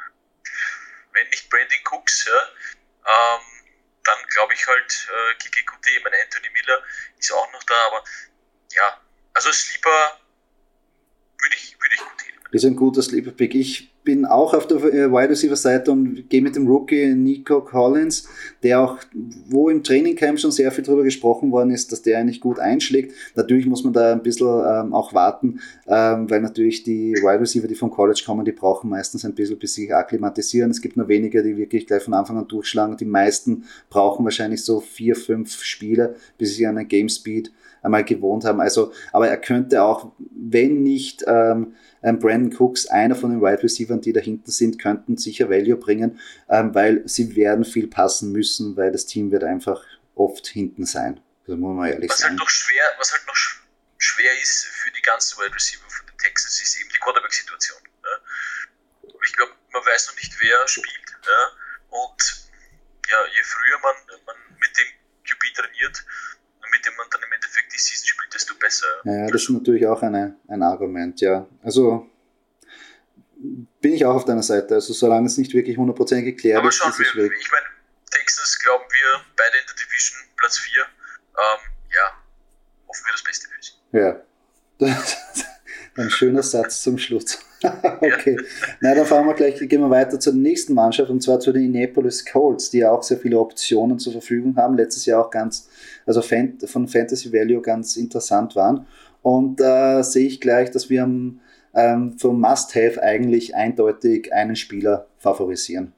wenn 1.13 1.27
nicht 1.29 1.50
Brandon 1.50 1.79
Cooks, 1.91 2.25
ja, 2.25 2.50
ähm, 3.08 3.41
dann 4.03 4.17
glaube 4.29 4.53
ich 4.53 4.67
halt 4.67 5.10
äh, 5.10 5.38
Kiki 5.38 5.63
Kuti, 5.65 5.98
ich 5.98 6.03
meine 6.03 6.17
Anthony 6.24 6.50
Miller 6.50 6.84
ist 7.17 7.31
auch 7.31 7.51
noch 7.51 7.63
da, 7.63 7.88
aber 7.88 8.03
ja, 8.72 9.01
also 9.34 9.51
Sleeper 9.51 10.20
würde 11.41 11.55
ich, 11.55 11.79
würde 11.79 11.96
ich 11.96 12.01
gut 12.01 12.22
hin. 12.22 12.36
Ist 12.51 12.65
ein 12.65 12.75
guter 12.75 13.01
Sleeper 13.01 13.31
Pick. 13.31 13.55
Ich 13.55 13.90
bin 14.03 14.25
auch 14.25 14.53
auf 14.53 14.67
der 14.67 14.77
äh, 14.77 15.12
Wide 15.12 15.29
Receiver 15.29 15.55
Seite 15.55 15.91
und 15.91 16.29
gehe 16.29 16.41
mit 16.41 16.55
dem 16.55 16.67
Rookie 16.67 17.13
Nico 17.13 17.62
Collins, 17.62 18.27
der 18.63 18.81
auch, 18.81 18.98
wo 19.48 19.70
im 19.70 19.84
Training 19.84 20.15
Camp 20.15 20.39
schon 20.39 20.51
sehr 20.51 20.72
viel 20.72 20.84
darüber 20.84 21.03
gesprochen 21.03 21.51
worden 21.51 21.72
ist, 21.72 21.91
dass 21.91 22.01
der 22.01 22.20
eigentlich 22.20 22.41
gut 22.41 22.60
einschlägt. 22.60 23.13
Natürlich 23.36 23.65
muss 23.65 23.84
man 23.84 23.93
da 23.93 24.12
ein 24.12 24.24
bisschen 24.24 24.48
ähm, 24.48 24.93
auch 24.93 25.13
warten, 25.13 25.60
ähm, 25.88 26.29
weil 26.29 26.41
natürlich 26.41 26.84
die 26.84 27.13
Wide 27.13 27.41
Receiver, 27.41 27.67
die 27.67 27.75
vom 27.75 27.91
College 27.91 28.24
kommen, 28.25 28.46
die 28.46 28.51
brauchen 28.51 28.89
meistens 28.89 29.24
ein 29.25 29.36
bisschen, 29.36 29.60
bis 29.60 29.75
sie 29.75 29.84
sich 29.84 29.96
akklimatisieren. 29.96 30.72
Es 30.72 30.81
gibt 30.81 30.98
nur 30.98 31.08
wenige, 31.08 31.43
die 31.43 31.58
wirklich 31.58 31.86
gleich 31.86 32.03
von 32.03 32.13
Anfang 32.13 32.38
an 32.38 32.48
durchschlagen. 32.48 32.98
Die 32.98 33.05
meisten 33.05 33.65
brauchen 33.89 34.24
wahrscheinlich 34.25 34.63
so 34.63 34.79
vier, 34.79 35.15
fünf 35.15 35.62
Spiele, 35.62 36.15
bis 36.38 36.55
sie 36.55 36.65
an 36.65 36.77
einen 36.77 36.88
Game 36.88 37.10
Speed 37.10 37.51
einmal 37.81 38.03
gewohnt 38.03 38.45
haben. 38.45 38.61
Also, 38.61 38.93
aber 39.11 39.27
er 39.27 39.38
könnte 39.38 39.83
auch, 39.83 40.11
wenn 40.19 40.83
nicht 40.83 41.23
ähm, 41.27 41.75
Brandon 42.01 42.55
Cooks, 42.57 42.88
einer 42.88 43.15
von 43.15 43.31
den 43.31 43.41
Wide 43.41 43.63
Receivers, 43.63 44.01
die 44.01 44.13
da 44.13 44.19
hinten 44.19 44.51
sind, 44.51 44.79
könnten 44.79 45.17
sicher 45.17 45.50
Value 45.50 45.77
bringen, 45.77 46.19
ähm, 46.50 46.73
weil 46.73 47.01
sie 47.07 47.35
werden 47.35 47.65
viel 47.65 47.88
passen 47.88 48.31
müssen, 48.31 48.75
weil 48.77 48.91
das 48.91 49.05
Team 49.05 49.31
wird 49.31 49.43
einfach 49.43 49.83
oft 50.15 50.47
hinten 50.47 50.85
sein. 50.85 51.19
Das 51.47 51.57
muss 51.57 51.75
man 51.75 51.89
ehrlich 51.89 52.09
was 52.09 52.19
sagen. 52.19 52.31
Halt 52.31 52.39
noch 52.39 52.50
schwer, 52.50 52.83
was 52.97 53.11
halt 53.11 53.25
noch 53.27 53.35
schwer 53.97 54.41
ist 54.41 54.65
für 54.65 54.91
die 54.91 55.01
ganzen 55.01 55.38
Wide 55.39 55.53
Receiver 55.53 55.89
von 55.89 56.05
den 56.07 56.17
Texans, 56.17 56.61
ist 56.61 56.79
eben 56.79 56.89
die 56.89 57.00
Quarterback-Situation. 57.00 57.79
Ja. 58.03 59.09
Ich 59.23 59.33
glaube, 59.33 59.53
man 59.71 59.85
weiß 59.85 60.07
noch 60.07 60.15
nicht, 60.15 60.33
wer 60.39 60.67
spielt. 60.67 60.88
Ja. 61.25 61.51
Und 61.89 62.50
ja, 63.09 63.25
je 63.35 63.43
früher 63.43 63.79
man, 63.79 63.95
man 64.25 64.35
mit 64.59 64.71
dem 64.77 64.88
QB 65.27 65.53
trainiert, 65.55 66.05
mit 66.71 66.85
dem 66.85 66.95
man 66.95 67.07
dann 67.11 67.21
im 67.23 67.31
Endeffekt 67.31 67.73
die 67.73 67.77
Season 67.77 68.07
spielt, 68.07 68.33
desto 68.33 68.55
besser. 68.55 68.87
Ja, 69.03 69.27
das 69.27 69.43
ist 69.43 69.49
natürlich 69.49 69.85
auch 69.87 70.01
eine, 70.01 70.35
ein 70.47 70.63
Argument, 70.63 71.19
ja. 71.21 71.47
Also 71.63 72.09
bin 73.81 73.93
ich 73.93 74.05
auch 74.05 74.15
auf 74.15 74.25
deiner 74.25 74.43
Seite. 74.43 74.75
Also 74.75 74.93
solange 74.93 75.27
es 75.27 75.37
nicht 75.37 75.53
wirklich 75.53 75.77
hundertprozentig 75.77 76.35
geklärt 76.35 76.59
Aber 76.59 76.69
ist, 76.69 76.75
schauen 76.75 76.91
ist 76.91 76.99
es 76.99 77.15
wir, 77.15 77.25
ich 77.25 77.51
meine, 77.51 77.65
Texas 78.11 78.59
glauben 78.59 78.85
wir 78.89 79.25
beide 79.35 79.57
in 79.57 79.65
der 79.67 79.75
Division 79.75 80.19
Platz 80.37 80.57
4. 80.59 80.81
Ähm, 80.81 80.87
ja, 81.93 82.23
hoffen 82.87 83.05
wir 83.05 83.11
das 83.11 83.23
Beste 83.23 83.47
für 83.49 83.61
sie. 83.61 83.73
Ja. 83.91 84.21
Ein 85.98 86.10
schöner 86.10 86.41
Satz 86.43 86.81
zum 86.81 86.98
Schluss. 86.98 87.39
okay. 87.63 88.38
Na, 88.79 88.95
dann 88.95 89.05
fahren 89.05 89.27
wir 89.27 89.33
gleich, 89.33 89.60
gehen 89.60 89.81
wir 89.81 89.89
weiter 89.89 90.19
zur 90.19 90.33
nächsten 90.33 90.74
Mannschaft 90.74 91.10
und 91.10 91.21
zwar 91.21 91.39
zu 91.39 91.51
den 91.51 91.65
Indianapolis 91.65 92.25
Colts, 92.25 92.69
die 92.69 92.79
ja 92.79 92.91
auch 92.91 93.03
sehr 93.03 93.17
viele 93.17 93.38
Optionen 93.38 94.00
zur 94.00 94.13
Verfügung 94.13 94.55
haben. 94.55 94.77
Letztes 94.77 95.05
Jahr 95.05 95.25
auch 95.25 95.29
ganz, 95.29 95.69
also 96.05 96.21
von 96.21 96.88
Fantasy 96.88 97.33
Value 97.33 97.62
ganz 97.62 97.98
interessant 97.98 98.55
waren. 98.55 98.88
Und 99.21 99.60
da 99.60 100.00
äh, 100.00 100.03
sehe 100.03 100.27
ich 100.27 100.41
gleich, 100.41 100.71
dass 100.71 100.89
wir 100.89 101.03
am, 101.03 101.41
ähm, 101.75 102.17
vom 102.17 102.39
Must-Have 102.39 103.01
eigentlich 103.03 103.53
eindeutig 103.53 104.33
einen 104.33 104.55
Spieler 104.55 105.07
favorisieren. 105.17 105.93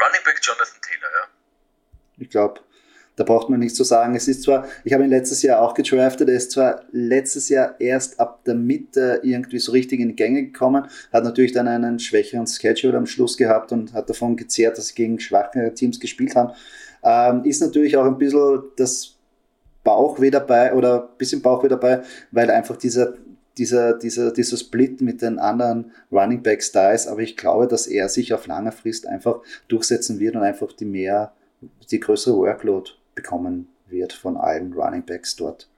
Running 0.00 0.24
Back 0.24 0.38
Jonathan 0.42 0.80
Taylor, 0.82 1.10
ja. 1.12 1.28
Ich 2.18 2.30
glaube, 2.30 2.60
da 3.16 3.24
braucht 3.24 3.48
man 3.48 3.60
nichts 3.60 3.76
zu 3.76 3.84
sagen. 3.84 4.14
Es 4.14 4.28
ist 4.28 4.42
zwar, 4.42 4.66
ich 4.84 4.92
habe 4.92 5.02
ihn 5.04 5.10
letztes 5.10 5.42
Jahr 5.42 5.62
auch 5.62 5.74
gedraftet, 5.74 6.28
er 6.28 6.36
ist 6.36 6.52
zwar 6.52 6.82
letztes 6.92 7.48
Jahr 7.48 7.80
erst 7.80 8.20
ab 8.20 8.44
der 8.44 8.54
Mitte 8.54 9.20
irgendwie 9.22 9.58
so 9.58 9.72
richtig 9.72 10.00
in 10.00 10.08
die 10.08 10.16
Gänge 10.16 10.44
gekommen, 10.44 10.86
hat 11.12 11.24
natürlich 11.24 11.52
dann 11.52 11.66
einen 11.66 11.98
schwächeren 11.98 12.46
Schedule 12.46 12.96
am 12.96 13.06
Schluss 13.06 13.36
gehabt 13.36 13.72
und 13.72 13.94
hat 13.94 14.10
davon 14.10 14.36
gezehrt, 14.36 14.76
dass 14.76 14.88
sie 14.88 14.94
gegen 14.94 15.18
schwachere 15.18 15.72
Teams 15.72 15.98
gespielt 15.98 16.36
haben. 16.36 16.52
Ähm, 17.02 17.44
ist 17.44 17.62
natürlich 17.62 17.96
auch 17.96 18.04
ein 18.04 18.18
bisschen 18.18 18.62
das 18.76 19.14
Bauchweh 19.82 20.30
dabei 20.30 20.74
oder 20.74 21.04
ein 21.04 21.18
bisschen 21.18 21.40
Bauchweh 21.40 21.68
dabei, 21.68 22.02
weil 22.30 22.50
einfach 22.50 22.76
dieser 22.76 23.14
dieser, 23.58 23.94
dieser, 23.94 24.32
dieser 24.32 24.58
Split 24.58 25.00
mit 25.00 25.22
den 25.22 25.38
anderen 25.38 25.90
Running 26.12 26.42
Backs 26.42 26.72
da 26.72 26.92
ist, 26.92 27.06
aber 27.06 27.20
ich 27.20 27.38
glaube, 27.38 27.66
dass 27.66 27.86
er 27.86 28.10
sich 28.10 28.34
auf 28.34 28.46
lange 28.46 28.70
Frist 28.70 29.06
einfach 29.06 29.40
durchsetzen 29.68 30.18
wird 30.18 30.36
und 30.36 30.42
einfach 30.42 30.74
die 30.74 30.84
mehr, 30.84 31.32
die 31.90 31.98
größere 31.98 32.36
Workload 32.36 32.90
bekommen 33.16 33.74
wird 33.86 34.12
von 34.12 34.36
allen 34.36 34.72
Running 34.72 35.04
Backs 35.04 35.34
dort. 35.34 35.68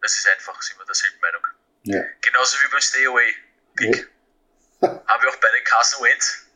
Das 0.00 0.16
ist 0.16 0.28
einfach, 0.28 0.62
sind 0.62 0.78
wir 0.78 0.86
derselben 0.86 1.20
Meinung. 1.20 1.46
Ja. 1.82 2.02
Genauso 2.20 2.56
wie 2.58 2.70
beim 2.70 2.80
Stay 2.80 3.06
Away 3.06 3.34
Pick. 3.74 4.10
Ja. 4.80 4.88
Haben 5.06 5.22
wir 5.22 5.30
auch 5.30 5.36
bei 5.36 5.50
den 5.50 5.64
Carson 5.64 6.04
Wentz. 6.04 6.46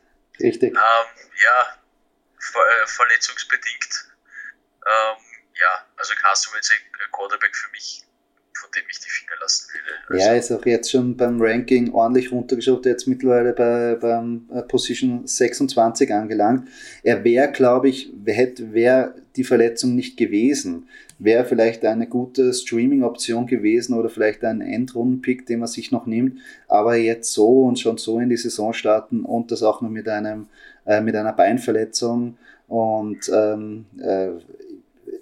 Richtig. 0.41 0.73
Ähm, 0.73 0.77
ja, 0.77 1.79
ver 2.39 2.61
äh, 2.61 2.87
verletzungsbedingt. 2.87 4.13
Ähm, 4.87 5.17
ja, 5.55 5.87
also 5.97 6.15
Carson 6.15 6.55
Wentz 6.55 6.71
ein 6.71 7.11
Quarterback 7.13 7.55
für 7.55 7.71
mich 7.71 8.05
von 8.55 8.71
dem 8.75 8.83
ich 8.91 8.99
die 9.01 9.11
Finger 9.11 9.33
lassen 9.41 9.69
würde. 9.73 10.21
Also 10.21 10.27
ja, 10.27 10.35
ist 10.35 10.53
auch 10.53 10.67
jetzt 10.67 10.91
schon 10.91 11.17
beim 11.17 11.41
Ranking 11.41 11.93
ordentlich 11.93 12.31
runtergeschaut, 12.31 12.87
jetzt 12.87 13.07
mittlerweile 13.07 13.53
bei, 13.53 13.97
beim 13.97 14.49
äh, 14.53 14.63
Position 14.63 15.27
26 15.27 16.13
angelangt. 16.13 16.69
Er 17.03 17.25
wäre, 17.25 17.51
glaube 17.51 17.89
ich, 17.89 18.13
hätte, 18.27 18.73
wäre 18.73 19.15
die 19.37 19.45
Verletzung 19.45 19.95
nicht 19.95 20.17
gewesen, 20.17 20.89
wäre 21.19 21.45
vielleicht 21.45 21.85
eine 21.85 22.07
gute 22.07 22.53
Streaming-Option 22.53 23.47
gewesen 23.47 23.95
oder 23.95 24.09
vielleicht 24.09 24.45
ein 24.45 24.61
Endrunden-Pick, 24.61 25.47
den 25.47 25.61
man 25.61 25.69
sich 25.69 25.91
noch 25.91 26.07
nimmt, 26.07 26.39
aber 26.69 26.97
jetzt 26.97 27.33
so 27.33 27.63
und 27.63 27.79
schon 27.79 27.99
so 27.99 28.21
in 28.21 28.29
die 28.29 28.37
Saison 28.37 28.73
starten 28.73 29.25
und 29.25 29.51
das 29.51 29.63
auch 29.63 29.81
noch 29.81 29.91
mit 29.91 30.09
einem 30.09 30.47
äh, 30.87 31.01
mit 31.01 31.17
einer 31.17 31.33
Beinverletzung 31.33 32.37
und 32.69 33.31
ähm, 33.33 33.87
äh, 34.01 34.29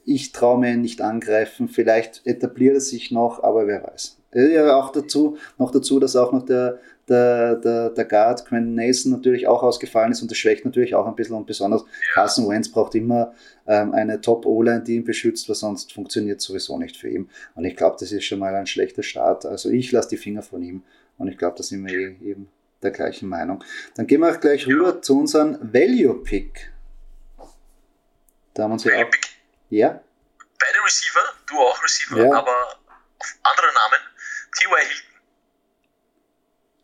ich 0.04 0.32
traue 0.32 0.58
mir 0.58 0.72
ihn 0.72 0.80
nicht 0.80 1.00
angreifen. 1.00 1.68
Vielleicht 1.68 2.22
etabliert 2.26 2.74
er 2.74 2.80
sich 2.80 3.10
noch, 3.10 3.42
aber 3.42 3.66
wer 3.66 3.82
weiß. 3.82 4.18
Ja, 4.34 4.76
auch 4.76 4.92
dazu, 4.92 5.36
noch 5.58 5.70
dazu, 5.70 6.00
dass 6.00 6.16
auch 6.16 6.32
noch 6.32 6.46
der, 6.46 6.80
der, 7.06 7.56
der, 7.56 7.90
der 7.90 8.04
Guard 8.06 8.46
Quentin 8.46 8.74
Nelson 8.74 9.12
natürlich 9.12 9.46
auch 9.46 9.62
ausgefallen 9.62 10.12
ist 10.12 10.22
und 10.22 10.30
das 10.30 10.38
schwächt 10.38 10.64
natürlich 10.64 10.94
auch 10.94 11.06
ein 11.06 11.14
bisschen 11.14 11.36
und 11.36 11.46
besonders 11.46 11.84
Carson 12.14 12.48
Wentz 12.48 12.70
braucht 12.70 12.94
immer 12.94 13.34
ähm, 13.66 13.92
eine 13.92 14.22
Top-O-Line, 14.22 14.82
die 14.82 14.96
ihn 14.96 15.04
beschützt, 15.04 15.48
weil 15.50 15.56
sonst 15.56 15.92
funktioniert 15.92 16.40
sowieso 16.40 16.78
nicht 16.78 16.96
für 16.96 17.10
ihn. 17.10 17.28
Und 17.54 17.64
ich 17.64 17.76
glaube, 17.76 17.96
das 18.00 18.10
ist 18.10 18.24
schon 18.24 18.38
mal 18.38 18.54
ein 18.54 18.66
schlechter 18.66 19.02
Start. 19.02 19.44
Also 19.44 19.68
ich 19.68 19.92
lasse 19.92 20.08
die 20.08 20.16
Finger 20.16 20.42
von 20.42 20.62
ihm 20.62 20.82
und 21.18 21.28
ich 21.28 21.36
glaube, 21.36 21.56
da 21.58 21.62
sind 21.62 21.84
wir 21.86 21.92
eh 21.92 22.16
eben 22.24 22.48
der 22.82 22.90
gleichen 22.90 23.28
Meinung. 23.28 23.62
Dann 23.96 24.06
gehen 24.06 24.20
wir 24.20 24.30
auch 24.30 24.40
gleich 24.40 24.66
rüber 24.66 25.02
zu 25.02 25.18
unserem 25.18 25.58
Value-Pick. 25.60 26.72
Da 28.54 28.64
haben 28.64 28.70
wir 28.70 28.74
uns 28.74 28.84
ja 28.84 28.92
auch 28.92 29.10
ja. 29.72 30.04
Beide 30.58 30.84
Receiver, 30.84 31.34
du 31.46 31.58
auch 31.60 31.82
Receiver, 31.82 32.24
ja. 32.24 32.36
aber 32.36 32.78
auf 33.18 33.34
andere 33.42 33.72
Namen. 33.72 34.00
T.Y. 34.58 34.84
Hilton. 34.86 35.20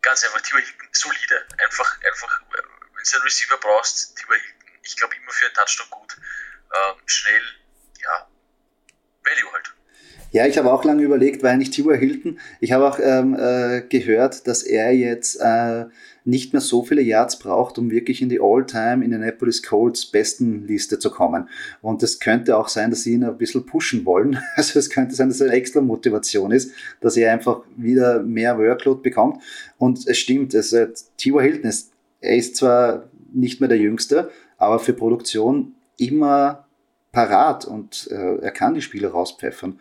Ganz 0.01 0.23
einfach, 0.23 0.41
T.Y. 0.41 0.61
Hilton, 0.61 0.89
solide. 0.91 1.47
Einfach, 1.59 2.01
einfach, 2.03 2.41
wenn 2.51 2.63
du 2.63 3.15
einen 3.15 3.23
Receiver 3.23 3.57
brauchst, 3.57 4.17
T.Y. 4.17 4.39
Hilton. 4.39 4.79
Ich 4.83 4.95
glaube 4.97 5.15
immer 5.15 5.31
für 5.31 5.45
einen 5.45 5.53
Touchdown 5.53 5.89
gut. 5.91 6.17
Ähm, 6.17 7.01
schnell, 7.05 7.43
ja, 8.01 8.27
Value 9.23 9.53
halt. 9.53 9.73
Ja, 10.31 10.45
ich 10.45 10.59
habe 10.59 10.71
auch 10.71 10.83
lange 10.83 11.01
überlegt, 11.01 11.41
weil 11.41 11.57
nicht 11.57 11.73
T.Y. 11.73 11.97
Hilton. 11.97 12.37
Ich 12.59 12.71
habe 12.71 12.87
auch 12.87 12.99
ähm, 13.01 13.35
äh, 13.35 13.81
gehört, 13.81 14.47
dass 14.47 14.61
er 14.61 14.91
jetzt 14.91 15.37
äh, 15.41 15.85
nicht 16.23 16.53
mehr 16.53 16.61
so 16.61 16.83
viele 16.83 17.01
Yards 17.01 17.39
braucht, 17.39 17.79
um 17.79 17.89
wirklich 17.89 18.21
in 18.21 18.29
die 18.29 18.39
All-Time 18.39 19.03
Indianapolis 19.03 19.63
Colts 19.63 20.05
besten 20.05 20.67
Liste 20.67 20.99
zu 20.99 21.09
kommen. 21.09 21.49
Und 21.81 22.03
es 22.03 22.19
könnte 22.19 22.57
auch 22.57 22.67
sein, 22.67 22.91
dass 22.91 23.01
sie 23.03 23.13
ihn 23.13 23.23
ein 23.23 23.37
bisschen 23.39 23.65
pushen 23.65 24.05
wollen. 24.05 24.37
Also 24.55 24.77
es 24.77 24.89
könnte 24.89 25.15
sein, 25.15 25.29
dass 25.29 25.37
es 25.37 25.41
eine 25.41 25.53
extra 25.53 25.81
Motivation 25.81 26.51
ist, 26.51 26.73
dass 27.01 27.17
er 27.17 27.33
einfach 27.33 27.61
wieder 27.75 28.21
mehr 28.21 28.59
Workload 28.59 29.01
bekommt. 29.01 29.41
Und 29.77 30.05
es 30.07 30.17
stimmt, 30.17 30.53
es, 30.53 30.73
äh, 30.73 30.89
T.Y. 31.17 31.41
Hilton 31.41 31.69
ist, 31.69 31.91
er 32.21 32.35
ist 32.35 32.55
zwar 32.55 33.09
nicht 33.33 33.61
mehr 33.61 33.69
der 33.69 33.79
Jüngste, 33.79 34.29
aber 34.57 34.77
für 34.79 34.93
Produktion 34.93 35.73
immer 35.97 36.67
parat 37.11 37.65
und 37.65 38.07
äh, 38.11 38.37
er 38.37 38.51
kann 38.51 38.75
die 38.75 38.81
Spiele 38.81 39.07
rauspfeffern. 39.07 39.79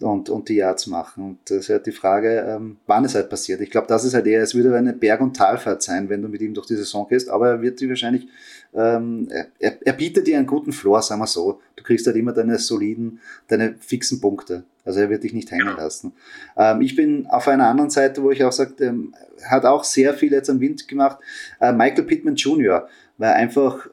Und, 0.00 0.30
und 0.30 0.48
die 0.48 0.56
Yards 0.56 0.86
machen. 0.86 1.24
Und 1.24 1.38
das 1.44 1.58
ist 1.58 1.68
halt 1.68 1.86
die 1.86 1.92
Frage, 1.92 2.44
ähm, 2.48 2.78
wann 2.86 3.04
es 3.04 3.14
halt 3.14 3.28
passiert. 3.28 3.60
Ich 3.60 3.70
glaube, 3.70 3.86
das 3.86 4.04
ist 4.04 4.14
halt 4.14 4.26
eher, 4.26 4.42
es 4.42 4.54
würde 4.54 4.74
eine 4.76 4.92
Berg- 4.92 5.20
und 5.20 5.36
Talfahrt 5.36 5.82
sein, 5.82 6.08
wenn 6.08 6.22
du 6.22 6.28
mit 6.28 6.40
ihm 6.40 6.54
durch 6.54 6.66
die 6.66 6.76
Saison 6.76 7.06
gehst, 7.08 7.28
aber 7.28 7.50
er 7.50 7.62
wird 7.62 7.80
die 7.80 7.88
wahrscheinlich, 7.88 8.26
ähm, 8.74 9.28
er, 9.58 9.76
er 9.80 9.92
bietet 9.92 10.26
dir 10.26 10.38
einen 10.38 10.46
guten 10.46 10.72
Floor, 10.72 11.02
sagen 11.02 11.20
wir 11.20 11.26
so. 11.26 11.60
Du 11.76 11.82
kriegst 11.82 12.06
halt 12.06 12.16
immer 12.16 12.32
deine 12.32 12.58
soliden, 12.58 13.20
deine 13.48 13.74
fixen 13.78 14.20
Punkte. 14.20 14.64
Also 14.84 15.00
er 15.00 15.10
wird 15.10 15.22
dich 15.22 15.32
nicht 15.32 15.50
hängen 15.50 15.76
lassen. 15.76 16.12
Ähm, 16.56 16.80
ich 16.80 16.96
bin 16.96 17.26
auf 17.26 17.46
einer 17.48 17.66
anderen 17.66 17.90
Seite, 17.90 18.22
wo 18.22 18.30
ich 18.30 18.42
auch 18.44 18.52
sage, 18.52 18.84
ähm, 18.84 19.14
hat 19.48 19.64
auch 19.64 19.84
sehr 19.84 20.14
viel 20.14 20.32
jetzt 20.32 20.50
am 20.50 20.60
Wind 20.60 20.88
gemacht, 20.88 21.18
äh, 21.60 21.72
Michael 21.72 22.04
Pittman 22.04 22.36
Jr., 22.36 22.88
weil 23.18 23.32
einfach 23.32 23.88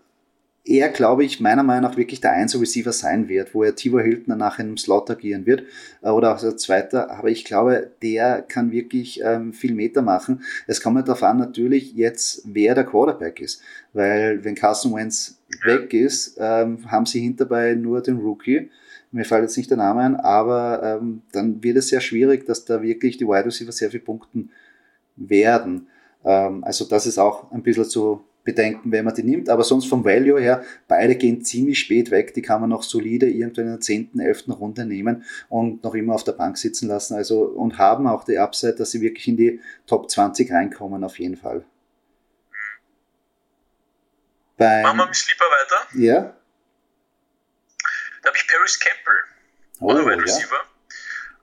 er, 0.68 0.90
glaube 0.90 1.24
ich, 1.24 1.40
meiner 1.40 1.64
Meinung 1.64 1.90
nach 1.90 1.98
wirklich 1.98 2.20
der 2.20 2.34
Einzel-Receiver 2.34 2.92
sein 2.92 3.30
wird, 3.30 3.54
wo 3.54 3.64
er 3.64 3.76
Tivo 3.76 4.00
Hilton 4.00 4.38
nach 4.38 4.60
einem 4.60 4.78
Slot 4.78 5.10
agieren 5.10 5.46
wird 5.46 5.64
äh, 6.02 6.10
oder 6.10 6.36
auch 6.36 6.44
als 6.44 6.62
Zweiter. 6.62 7.10
Aber 7.12 7.30
ich 7.30 7.46
glaube, 7.46 7.90
der 8.02 8.42
kann 8.42 8.72
wirklich 8.72 9.22
ähm, 9.24 9.54
viel 9.54 9.74
Meter 9.74 10.02
machen. 10.02 10.44
Es 10.68 10.82
kommt 10.82 11.08
darauf 11.08 11.24
an, 11.24 11.38
natürlich 11.38 11.94
jetzt, 11.94 12.42
wer 12.46 12.76
der 12.76 12.84
Quarterback 12.84 13.40
ist. 13.40 13.62
Weil 13.94 14.44
wenn 14.44 14.56
Carson 14.56 14.94
Wentz 14.94 15.40
weg 15.64 15.94
ist, 15.94 16.38
ähm, 16.40 16.92
haben 16.92 17.06
sie 17.06 17.22
hinterbei 17.22 17.74
nur 17.74 18.02
den 18.02 18.18
Rookie. 18.18 18.70
Mir 19.12 19.24
fällt 19.24 19.44
jetzt 19.44 19.58
nicht 19.58 19.70
der 19.70 19.78
Name 19.78 20.02
ein, 20.02 20.16
aber 20.18 21.00
ähm, 21.02 21.22
dann 21.32 21.64
wird 21.64 21.78
es 21.78 21.88
sehr 21.88 22.02
schwierig, 22.02 22.46
dass 22.46 22.66
da 22.66 22.82
wirklich 22.82 23.18
die 23.18 23.26
Wide 23.26 23.46
Receiver 23.46 23.72
sehr 23.72 23.90
viel 23.90 24.02
punkten 24.02 24.52
werden. 25.16 25.88
Ähm, 26.26 26.64
also 26.66 26.84
das 26.84 27.08
ist 27.08 27.18
auch 27.18 27.52
ein 27.52 27.64
bisschen 27.64 27.86
zu 27.86 28.27
bedenken, 28.48 28.94
wenn 28.94 29.04
man 29.04 29.14
die 29.14 29.24
nimmt. 29.24 29.50
Aber 29.50 29.64
sonst 29.64 29.88
vom 29.88 30.06
Value 30.06 30.40
her, 30.40 30.64
beide 30.88 31.16
gehen 31.16 31.44
ziemlich 31.44 31.80
spät 31.80 32.12
weg. 32.12 32.34
Die 32.34 32.42
kann 32.42 32.62
man 32.62 32.70
noch 32.70 32.82
solide 32.82 33.28
irgendwann 33.28 33.66
in 33.66 33.72
der 33.72 33.82
10., 33.82 34.18
11. 34.18 34.46
Runde 34.48 34.86
nehmen 34.86 35.26
und 35.50 35.84
noch 35.84 35.94
immer 35.94 36.16
auf 36.16 36.24
der 36.24 36.32
Bank 36.32 36.58
sitzen 36.58 36.88
lassen. 36.88 37.16
Also, 37.16 37.42
und 37.42 37.78
haben 37.78 38.08
auch 38.08 38.24
die 38.24 38.38
Upside, 38.38 38.76
dass 38.76 38.92
sie 38.92 39.02
wirklich 39.02 39.28
in 39.28 39.36
die 39.36 39.62
Top 39.86 40.10
20 40.10 40.50
reinkommen, 40.50 41.04
auf 41.04 41.20
jeden 41.20 41.36
Fall. 41.36 41.66
Beim, 44.56 44.82
Machen 44.84 44.98
wir 44.98 45.06
mit 45.08 45.16
Sleeper 45.16 45.46
weiter? 45.46 45.88
Ja. 45.96 46.38
Da 48.24 48.30
habe 48.30 48.38
ich 48.38 48.48
Paris 48.48 48.80
Campbell, 48.80 49.20
oh, 49.82 49.92
oder 49.92 50.06
Wide 50.06 50.24
Receiver. 50.24 50.56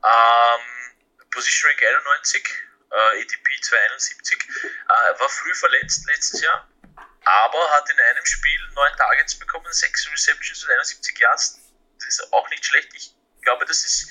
Ja. 0.02 0.56
Ähm, 0.56 1.28
Position 1.30 1.70
Rank 1.70 1.82
91, 1.82 2.42
äh, 2.90 3.20
ADP 3.20 3.60
271. 3.60 4.38
Äh, 4.64 5.20
war 5.20 5.28
früh 5.28 5.54
verletzt 5.54 6.06
letztes 6.08 6.40
Jahr 6.40 6.66
aber 7.24 7.58
hat 7.70 7.90
in 7.90 7.98
einem 7.98 8.24
Spiel 8.24 8.60
neun 8.74 8.92
Targets 8.96 9.34
bekommen, 9.36 9.66
sechs 9.70 10.10
Receptions 10.12 10.64
und 10.64 10.70
71 10.70 11.18
Yards. 11.18 11.60
Das 11.98 12.08
ist 12.08 12.32
auch 12.32 12.48
nicht 12.50 12.64
schlecht. 12.64 12.88
Ich 12.94 13.14
glaube, 13.42 13.64
das 13.64 13.84
ist 13.84 14.08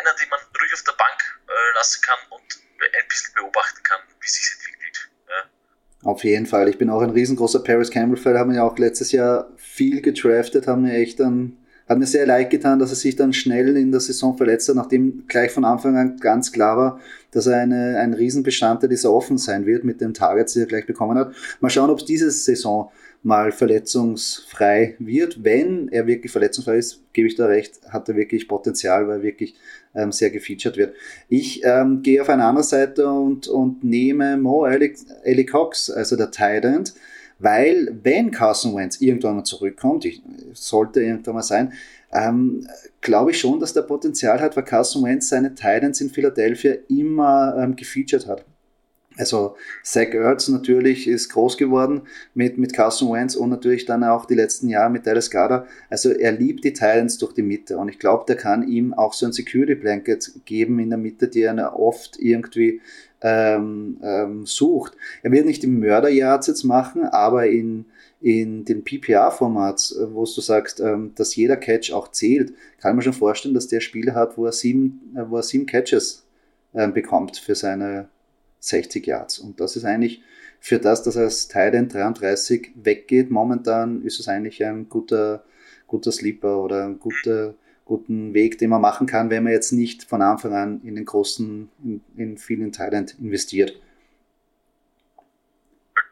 einer, 0.00 0.14
den 0.14 0.28
man 0.28 0.40
ruhig 0.60 0.72
auf 0.74 0.82
der 0.84 0.92
Bank 0.92 1.40
äh, 1.48 1.74
lassen 1.74 2.02
kann 2.02 2.18
und 2.30 2.42
ein 2.80 3.08
bisschen 3.08 3.34
beobachten 3.34 3.82
kann, 3.82 4.00
wie 4.20 4.28
sich 4.28 4.50
entwickelt. 4.56 5.10
Ja. 5.28 6.10
Auf 6.10 6.24
jeden 6.24 6.46
Fall. 6.46 6.68
Ich 6.68 6.78
bin 6.78 6.90
auch 6.90 7.02
ein 7.02 7.10
riesengroßer 7.10 7.62
Paris 7.62 7.90
Campbell-Fan. 7.90 8.38
Haben 8.38 8.54
ja 8.54 8.62
auch 8.62 8.78
letztes 8.78 9.12
Jahr 9.12 9.50
viel 9.56 10.00
gedraftet, 10.00 10.66
haben 10.66 10.86
wir 10.86 10.94
echt 10.94 11.20
dann 11.20 11.58
hat 11.88 11.98
mir 11.98 12.06
sehr 12.06 12.26
leid 12.26 12.50
getan, 12.50 12.78
dass 12.78 12.90
er 12.90 12.96
sich 12.96 13.16
dann 13.16 13.32
schnell 13.32 13.76
in 13.76 13.90
der 13.90 14.00
Saison 14.00 14.36
verletzt 14.36 14.68
hat, 14.68 14.76
nachdem 14.76 15.26
gleich 15.26 15.50
von 15.52 15.64
Anfang 15.64 15.96
an 15.96 16.16
ganz 16.18 16.52
klar 16.52 16.76
war, 16.76 17.00
dass 17.32 17.46
er 17.46 17.58
eine, 17.58 17.98
ein 17.98 18.14
Riesenbestandteil 18.14 18.88
dieser 18.88 19.12
offen 19.12 19.38
sein 19.38 19.66
wird 19.66 19.84
mit 19.84 20.00
den 20.00 20.14
Targets, 20.14 20.52
die 20.52 20.60
er 20.60 20.66
gleich 20.66 20.86
bekommen 20.86 21.18
hat. 21.18 21.34
Mal 21.60 21.70
schauen, 21.70 21.90
ob 21.90 21.98
es 21.98 22.04
diese 22.04 22.30
Saison 22.30 22.90
mal 23.22 23.52
verletzungsfrei 23.52 24.96
wird. 24.98 25.44
Wenn 25.44 25.88
er 25.88 26.06
wirklich 26.06 26.32
verletzungsfrei 26.32 26.78
ist, 26.78 27.02
gebe 27.12 27.28
ich 27.28 27.34
da 27.36 27.46
recht, 27.46 27.80
hat 27.88 28.08
er 28.08 28.16
wirklich 28.16 28.48
Potenzial, 28.48 29.06
weil 29.08 29.18
er 29.18 29.22
wirklich 29.22 29.54
ähm, 29.94 30.12
sehr 30.12 30.30
gefeatured 30.30 30.76
wird. 30.76 30.94
Ich 31.28 31.62
ähm, 31.64 32.02
gehe 32.02 32.20
auf 32.20 32.28
eine 32.28 32.44
andere 32.44 32.64
Seite 32.64 33.08
und, 33.08 33.48
und 33.48 33.84
nehme 33.84 34.36
Mo 34.36 34.66
Ellie 34.66 35.46
Cox, 35.46 35.90
also 35.90 36.16
der 36.16 36.30
Tident, 36.30 36.94
weil 37.38 37.92
wenn 38.02 38.30
Carson 38.30 38.76
Wentz 38.76 39.00
irgendwann 39.00 39.36
mal 39.36 39.44
zurückkommt, 39.44 40.04
ich, 40.04 40.22
sollte 40.52 41.02
irgendwann 41.02 41.34
mal 41.34 41.42
sein, 41.42 41.72
ähm, 42.12 42.66
glaube 43.00 43.30
ich 43.30 43.40
schon, 43.40 43.60
dass 43.60 43.72
der 43.72 43.82
Potenzial 43.82 44.40
hat, 44.40 44.56
weil 44.56 44.64
Carson 44.64 45.04
Wentz 45.04 45.28
seine 45.28 45.54
Titans 45.54 46.00
in 46.00 46.10
Philadelphia 46.10 46.74
immer 46.88 47.56
ähm, 47.58 47.76
gefeatured 47.76 48.26
hat. 48.26 48.44
Also 49.18 49.56
Zach 49.82 50.14
Ertz 50.14 50.48
natürlich 50.48 51.06
ist 51.06 51.28
groß 51.28 51.56
geworden 51.58 52.02
mit, 52.34 52.56
mit 52.56 52.72
Carson 52.72 53.12
Wentz 53.12 53.34
und 53.34 53.50
natürlich 53.50 53.84
dann 53.84 54.04
auch 54.04 54.24
die 54.24 54.34
letzten 54.34 54.68
Jahre 54.68 54.90
mit 54.90 55.06
Dallas 55.06 55.30
Garda. 55.30 55.66
Also 55.90 56.10
er 56.10 56.32
liebt 56.32 56.64
die 56.64 56.72
Titans 56.72 57.18
durch 57.18 57.34
die 57.34 57.42
Mitte 57.42 57.76
und 57.76 57.88
ich 57.88 57.98
glaube, 57.98 58.24
der 58.26 58.36
kann 58.36 58.66
ihm 58.66 58.94
auch 58.94 59.12
so 59.12 59.26
ein 59.26 59.32
Security 59.32 59.74
Blanket 59.74 60.32
geben 60.44 60.78
in 60.78 60.90
der 60.90 60.98
Mitte, 60.98 61.28
die 61.28 61.42
er 61.42 61.78
oft 61.78 62.18
irgendwie 62.18 62.80
ähm, 63.20 63.98
ähm, 64.02 64.46
sucht. 64.46 64.96
Er 65.22 65.30
wird 65.30 65.46
nicht 65.46 65.62
im 65.62 65.78
Mörderjahrs 65.78 66.46
jetzt 66.46 66.64
machen, 66.64 67.04
aber 67.04 67.46
in, 67.46 67.84
in 68.22 68.64
den 68.64 68.84
PPA-Formats, 68.84 69.96
äh, 69.96 70.14
wo 70.14 70.24
du 70.24 70.40
sagst, 70.40 70.80
ähm, 70.80 71.12
dass 71.16 71.34
jeder 71.34 71.56
Catch 71.56 71.92
auch 71.92 72.08
zählt, 72.12 72.54
kann 72.80 72.94
man 72.94 73.02
schon 73.02 73.12
vorstellen, 73.12 73.54
dass 73.54 73.66
der 73.66 73.80
Spieler 73.80 74.14
hat, 74.14 74.38
wo 74.38 74.46
er 74.46 74.52
sieben, 74.52 75.12
äh, 75.16 75.28
wo 75.28 75.36
er 75.36 75.42
sieben 75.42 75.66
Catches 75.66 76.24
äh, 76.72 76.88
bekommt 76.88 77.36
für 77.36 77.56
seine 77.56 78.08
60 78.60 79.04
Yards. 79.06 79.40
Und 79.40 79.60
das 79.60 79.74
ist 79.74 79.84
eigentlich 79.84 80.22
für 80.60 80.78
das, 80.78 81.02
dass 81.02 81.16
er 81.16 81.24
als 81.24 81.48
Titan 81.48 81.88
33 81.88 82.70
weggeht, 82.76 83.30
momentan 83.30 84.02
ist 84.02 84.20
es 84.20 84.28
eigentlich 84.28 84.64
ein 84.64 84.88
guter, 84.88 85.44
guter 85.88 86.12
Sleeper 86.12 86.62
oder 86.62 86.84
ein 86.84 87.00
guter, 87.00 87.54
guten 87.84 88.34
Weg, 88.34 88.58
den 88.58 88.70
man 88.70 88.80
machen 88.80 89.08
kann, 89.08 89.30
wenn 89.30 89.42
man 89.42 89.52
jetzt 89.52 89.72
nicht 89.72 90.04
von 90.04 90.22
Anfang 90.22 90.54
an 90.54 90.80
in 90.84 90.94
den 90.94 91.04
großen, 91.04 91.68
in, 91.82 92.00
in 92.16 92.38
vielen 92.38 92.70
Thailand 92.70 93.16
investiert. 93.20 93.80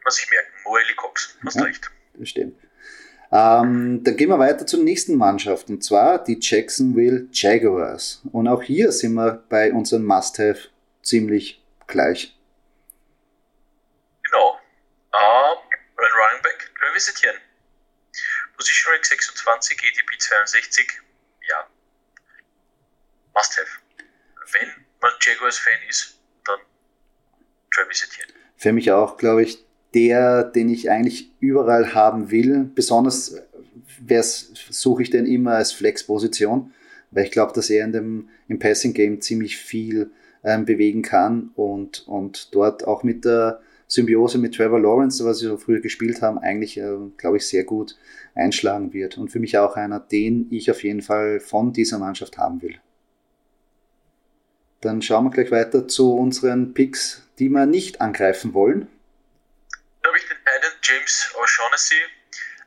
Was 0.03 0.19
ich 0.19 0.29
merken, 0.29 0.51
Moeli 0.65 0.93
Cox, 0.97 1.37
hast 1.45 1.55
ja, 1.55 1.63
recht. 1.63 1.89
Das 2.13 2.29
stimmt. 2.29 2.55
Ähm, 3.31 4.03
dann 4.03 4.17
gehen 4.17 4.29
wir 4.29 4.39
weiter 4.39 4.67
zur 4.67 4.83
nächsten 4.83 5.15
Mannschaft 5.15 5.69
und 5.69 5.83
zwar 5.83 6.21
die 6.21 6.37
Jacksonville 6.39 7.27
Jaguars. 7.31 8.21
Und 8.31 8.47
auch 8.49 8.61
hier 8.61 8.91
sind 8.91 9.13
wir 9.13 9.43
bei 9.47 9.71
unseren 9.71 10.03
Must-Have 10.03 10.69
ziemlich 11.01 11.63
gleich. 11.87 12.37
Genau. 14.23 14.59
Um, 15.13 15.57
Running 15.97 16.41
Back, 16.43 16.71
Travis 16.77 17.07
Etienne. 17.07 17.37
Position 18.57 18.93
Rank 18.93 19.05
26, 19.05 19.79
ADP 19.79 20.17
62, 20.19 21.01
ja, 21.49 21.67
must 23.33 23.57
have. 23.57 23.69
Wenn 24.51 24.85
man 24.99 25.11
Jaguars-Fan 25.21 25.79
ist, 25.89 26.19
dann 26.45 26.59
Travis 27.73 28.03
Etienne. 28.03 28.33
Für 28.57 28.73
mich 28.73 28.91
auch, 28.91 29.17
glaube 29.17 29.43
ich, 29.43 29.65
der, 29.93 30.43
den 30.43 30.69
ich 30.69 30.89
eigentlich 30.89 31.31
überall 31.39 31.93
haben 31.93 32.31
will. 32.31 32.69
Besonders 32.73 33.35
suche 34.69 35.03
ich 35.03 35.09
den 35.09 35.25
immer 35.25 35.53
als 35.53 35.71
Flex-Position, 35.71 36.71
weil 37.11 37.25
ich 37.25 37.31
glaube, 37.31 37.53
dass 37.53 37.69
er 37.69 37.85
in 37.85 37.91
dem, 37.91 38.29
im 38.47 38.59
Passing-Game 38.59 39.21
ziemlich 39.21 39.57
viel 39.57 40.11
ähm, 40.43 40.65
bewegen 40.65 41.01
kann 41.01 41.51
und, 41.55 42.07
und 42.07 42.53
dort 42.55 42.87
auch 42.87 43.03
mit 43.03 43.25
der 43.25 43.61
Symbiose 43.87 44.37
mit 44.37 44.55
Trevor 44.55 44.79
Lawrence, 44.79 45.23
was 45.25 45.39
sie 45.39 45.47
so 45.47 45.57
früher 45.57 45.81
gespielt 45.81 46.21
haben, 46.21 46.37
eigentlich, 46.37 46.77
äh, 46.77 46.95
glaube 47.17 47.37
ich, 47.37 47.45
sehr 47.45 47.65
gut 47.65 47.97
einschlagen 48.33 48.93
wird. 48.93 49.17
Und 49.17 49.29
für 49.29 49.39
mich 49.39 49.57
auch 49.57 49.75
einer, 49.75 49.99
den 49.99 50.47
ich 50.49 50.71
auf 50.71 50.83
jeden 50.83 51.01
Fall 51.01 51.41
von 51.41 51.73
dieser 51.73 51.99
Mannschaft 51.99 52.37
haben 52.37 52.61
will. 52.61 52.75
Dann 54.79 55.01
schauen 55.01 55.25
wir 55.25 55.31
gleich 55.31 55.51
weiter 55.51 55.89
zu 55.89 56.13
unseren 56.13 56.73
Picks, 56.73 57.27
die 57.37 57.49
wir 57.49 57.65
nicht 57.65 57.99
angreifen 57.99 58.53
wollen. 58.53 58.87
Habe 60.05 60.17
ich 60.17 60.27
den 60.27 60.37
Titan 60.37 60.73
James 60.81 61.29
O'Shaughnessy. 61.35 62.01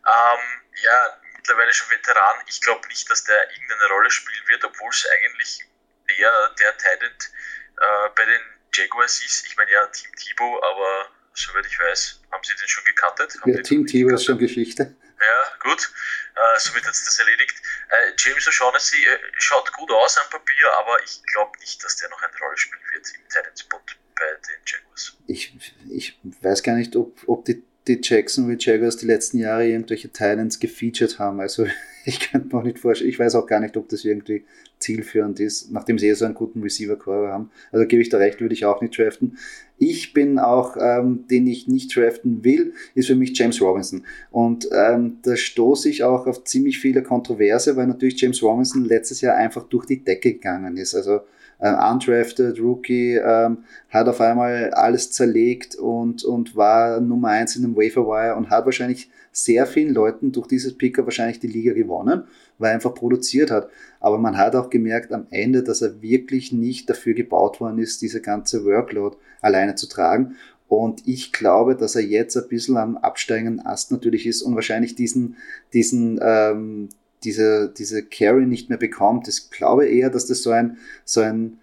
Ähm, 0.06 0.62
ja, 0.82 1.20
mittlerweile 1.36 1.72
schon 1.72 1.90
Veteran. 1.90 2.36
Ich 2.46 2.60
glaube 2.60 2.86
nicht, 2.88 3.08
dass 3.10 3.24
der 3.24 3.50
irgendeine 3.50 3.88
Rolle 3.88 4.10
spielen 4.10 4.48
wird, 4.48 4.64
obwohl 4.64 4.90
es 4.90 5.06
eigentlich 5.06 5.64
der, 6.08 6.48
der 6.60 6.76
Titan 6.76 7.10
äh, 7.10 8.08
bei 8.14 8.24
den 8.24 8.40
Jaguars 8.72 9.22
ist. 9.24 9.46
Ich 9.46 9.56
meine, 9.56 9.70
ja, 9.70 9.86
Team 9.88 10.10
Thibaut, 10.16 10.62
aber 10.62 11.10
soweit 11.34 11.66
ich 11.66 11.78
weiß, 11.78 12.20
haben 12.30 12.44
sie 12.44 12.54
den 12.54 12.68
schon 12.68 12.84
gecuttet. 12.84 13.34
Ja, 13.44 13.62
Team 13.62 13.86
Thibaut 13.86 14.14
ist 14.14 14.24
schon 14.24 14.38
Geschichte. 14.38 14.94
Ja, 15.20 15.56
gut. 15.60 15.90
Äh, 16.34 16.58
somit 16.58 16.84
hat 16.84 16.92
es 16.92 17.04
das 17.04 17.18
erledigt. 17.18 17.56
Äh, 17.88 18.12
James 18.18 18.46
O'Shaughnessy 18.46 19.06
äh, 19.06 19.18
schaut 19.38 19.72
gut 19.72 19.90
aus 19.90 20.18
am 20.18 20.28
Papier, 20.30 20.72
aber 20.78 21.02
ich 21.02 21.22
glaube 21.32 21.58
nicht, 21.60 21.82
dass 21.84 21.96
der 21.96 22.08
noch 22.08 22.22
eine 22.22 22.36
Rolle 22.38 22.56
spielen 22.56 22.82
wird 22.92 23.06
im 23.14 23.56
Spot 23.56 23.80
bei 24.16 24.24
den 24.46 24.62
Jaguars. 24.66 25.16
Ich, 25.26 25.56
ich 25.90 26.18
weiß 26.42 26.62
gar 26.62 26.76
nicht, 26.76 26.96
ob, 26.96 27.22
ob 27.26 27.44
die, 27.44 27.62
die 27.86 28.00
Jacksonville 28.02 28.58
Jaguars 28.58 28.96
die 28.96 29.06
letzten 29.06 29.38
Jahre 29.38 29.68
irgendwelche 29.68 30.12
Talents 30.12 30.58
gefeatured 30.60 31.18
haben. 31.18 31.40
Also 31.40 31.66
ich 32.04 32.20
könnte 32.20 32.48
mir 32.48 32.60
auch 32.60 32.64
nicht 32.64 32.78
vorstellen. 32.78 33.10
Ich 33.10 33.18
weiß 33.18 33.34
auch 33.34 33.46
gar 33.46 33.60
nicht, 33.60 33.76
ob 33.76 33.88
das 33.88 34.04
irgendwie 34.04 34.44
zielführend 34.78 35.40
ist, 35.40 35.72
nachdem 35.72 35.98
sie 35.98 36.08
eh 36.08 36.14
so 36.14 36.26
einen 36.26 36.34
guten 36.34 36.62
Receiver-Core 36.62 37.28
haben. 37.28 37.50
Also 37.72 37.86
gebe 37.86 38.02
ich 38.02 38.10
da 38.10 38.18
recht, 38.18 38.40
würde 38.40 38.54
ich 38.54 38.66
auch 38.66 38.82
nicht 38.82 38.98
draften. 38.98 39.38
ich 39.78 40.12
bin 40.12 40.38
auch, 40.38 40.76
ähm, 40.78 41.24
den 41.30 41.46
ich 41.46 41.68
nicht 41.68 41.96
draften 41.96 42.44
will, 42.44 42.74
ist 42.94 43.06
für 43.06 43.16
mich 43.16 43.36
James 43.36 43.60
Robinson. 43.62 44.04
Und 44.30 44.68
ähm, 44.72 45.18
da 45.22 45.36
stoße 45.36 45.88
ich 45.88 46.04
auch 46.04 46.26
auf 46.26 46.44
ziemlich 46.44 46.78
viele 46.78 47.02
Kontroverse, 47.02 47.76
weil 47.76 47.86
natürlich 47.86 48.20
James 48.20 48.42
Robinson 48.42 48.84
letztes 48.84 49.22
Jahr 49.22 49.36
einfach 49.36 49.64
durch 49.64 49.86
die 49.86 50.04
Decke 50.04 50.34
gegangen 50.34 50.76
ist. 50.76 50.94
Also 50.94 51.20
äh, 51.64 51.72
undrafted 51.90 52.60
Rookie, 52.60 53.16
ähm, 53.16 53.64
hat 53.88 54.06
auf 54.06 54.20
einmal 54.20 54.70
alles 54.74 55.10
zerlegt 55.10 55.76
und, 55.76 56.22
und 56.22 56.54
war 56.54 57.00
Nummer 57.00 57.28
eins 57.28 57.56
in 57.56 57.62
dem 57.62 57.74
Waferwire 57.74 58.36
und 58.36 58.50
hat 58.50 58.66
wahrscheinlich 58.66 59.10
sehr 59.32 59.66
vielen 59.66 59.94
Leuten 59.94 60.30
durch 60.30 60.46
dieses 60.46 60.76
Picker 60.76 61.04
wahrscheinlich 61.06 61.40
die 61.40 61.46
Liga 61.46 61.72
gewonnen, 61.72 62.24
weil 62.58 62.70
er 62.70 62.74
einfach 62.74 62.94
produziert 62.94 63.50
hat. 63.50 63.70
Aber 63.98 64.18
man 64.18 64.36
hat 64.36 64.54
auch 64.54 64.68
gemerkt 64.68 65.10
am 65.12 65.26
Ende, 65.30 65.62
dass 65.62 65.80
er 65.80 66.02
wirklich 66.02 66.52
nicht 66.52 66.90
dafür 66.90 67.14
gebaut 67.14 67.60
worden 67.60 67.78
ist, 67.78 68.02
diese 68.02 68.20
ganze 68.20 68.64
Workload 68.66 69.16
alleine 69.40 69.74
zu 69.74 69.88
tragen. 69.88 70.36
Und 70.68 71.08
ich 71.08 71.32
glaube, 71.32 71.76
dass 71.76 71.96
er 71.96 72.02
jetzt 72.02 72.36
ein 72.36 72.48
bisschen 72.48 72.76
am 72.76 72.98
absteigenden 72.98 73.64
Ast 73.64 73.90
natürlich 73.90 74.26
ist 74.26 74.42
und 74.42 74.54
wahrscheinlich 74.54 74.94
diesen, 74.94 75.36
diesen, 75.72 76.20
ähm, 76.22 76.90
diese, 77.24 77.72
diese 77.76 78.04
Carry 78.04 78.46
nicht 78.46 78.68
mehr 78.68 78.78
bekommt. 78.78 79.28
Ich 79.28 79.50
glaube 79.50 79.86
eher, 79.86 80.10
dass 80.10 80.26
das 80.26 80.42
so 80.42 80.50
ein, 80.50 80.78
so 81.04 81.20
ein, 81.20 81.58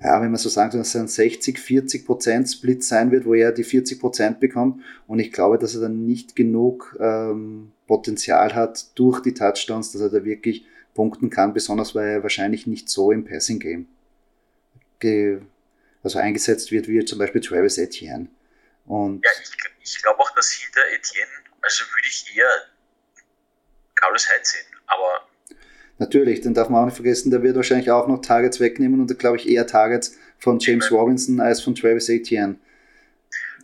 ja, 0.00 0.20
wenn 0.20 0.30
man 0.30 0.38
so 0.38 0.48
sagen 0.48 0.72
soll, 0.72 0.80
dass 0.80 0.94
ein 0.96 1.08
60, 1.08 1.58
40 1.58 2.06
Prozent 2.06 2.48
Split 2.48 2.84
sein 2.84 3.10
wird, 3.10 3.24
wo 3.24 3.34
er 3.34 3.52
die 3.52 3.64
40 3.64 3.98
Prozent 3.98 4.40
bekommt. 4.40 4.82
Und 5.06 5.18
ich 5.18 5.32
glaube, 5.32 5.58
dass 5.58 5.74
er 5.74 5.82
dann 5.82 6.06
nicht 6.06 6.36
genug 6.36 6.96
ähm, 7.00 7.72
Potenzial 7.86 8.54
hat 8.54 8.98
durch 8.98 9.20
die 9.20 9.34
Touchdowns, 9.34 9.92
dass 9.92 10.02
er 10.02 10.10
da 10.10 10.24
wirklich 10.24 10.66
punkten 10.94 11.30
kann, 11.30 11.54
besonders 11.54 11.94
weil 11.94 12.08
er 12.08 12.22
wahrscheinlich 12.22 12.66
nicht 12.66 12.88
so 12.88 13.12
im 13.12 13.24
Passing 13.24 13.58
Game 13.58 13.86
also 16.02 16.18
eingesetzt 16.18 16.70
wird, 16.70 16.88
wie 16.88 17.04
zum 17.04 17.18
Beispiel 17.18 17.40
Travis 17.40 17.78
Etienne. 17.78 18.28
Und 18.86 19.24
ja, 19.24 19.30
ich, 19.42 19.50
ich 19.82 20.02
glaube 20.02 20.20
auch, 20.20 20.30
dass 20.34 20.52
hinter 20.52 20.80
Etienne, 20.92 21.30
also 21.60 21.82
würde 21.84 22.08
ich 22.08 22.36
eher 22.36 22.48
Carlos 23.96 24.28
Hyde 24.28 24.44
sehen, 24.44 24.75
aber 24.86 25.26
Natürlich, 25.98 26.42
den 26.42 26.52
darf 26.52 26.68
man 26.68 26.82
auch 26.82 26.86
nicht 26.86 26.96
vergessen, 26.96 27.30
der 27.30 27.42
wird 27.42 27.56
wahrscheinlich 27.56 27.90
auch 27.90 28.06
noch 28.06 28.20
Targets 28.20 28.60
wegnehmen 28.60 29.00
und 29.00 29.18
glaube 29.18 29.38
ich 29.38 29.48
eher 29.48 29.66
Targets 29.66 30.16
von 30.38 30.58
James 30.58 30.90
Robinson 30.92 31.40
als 31.40 31.62
von 31.62 31.74
Travis 31.74 32.08
Etienne. 32.08 32.56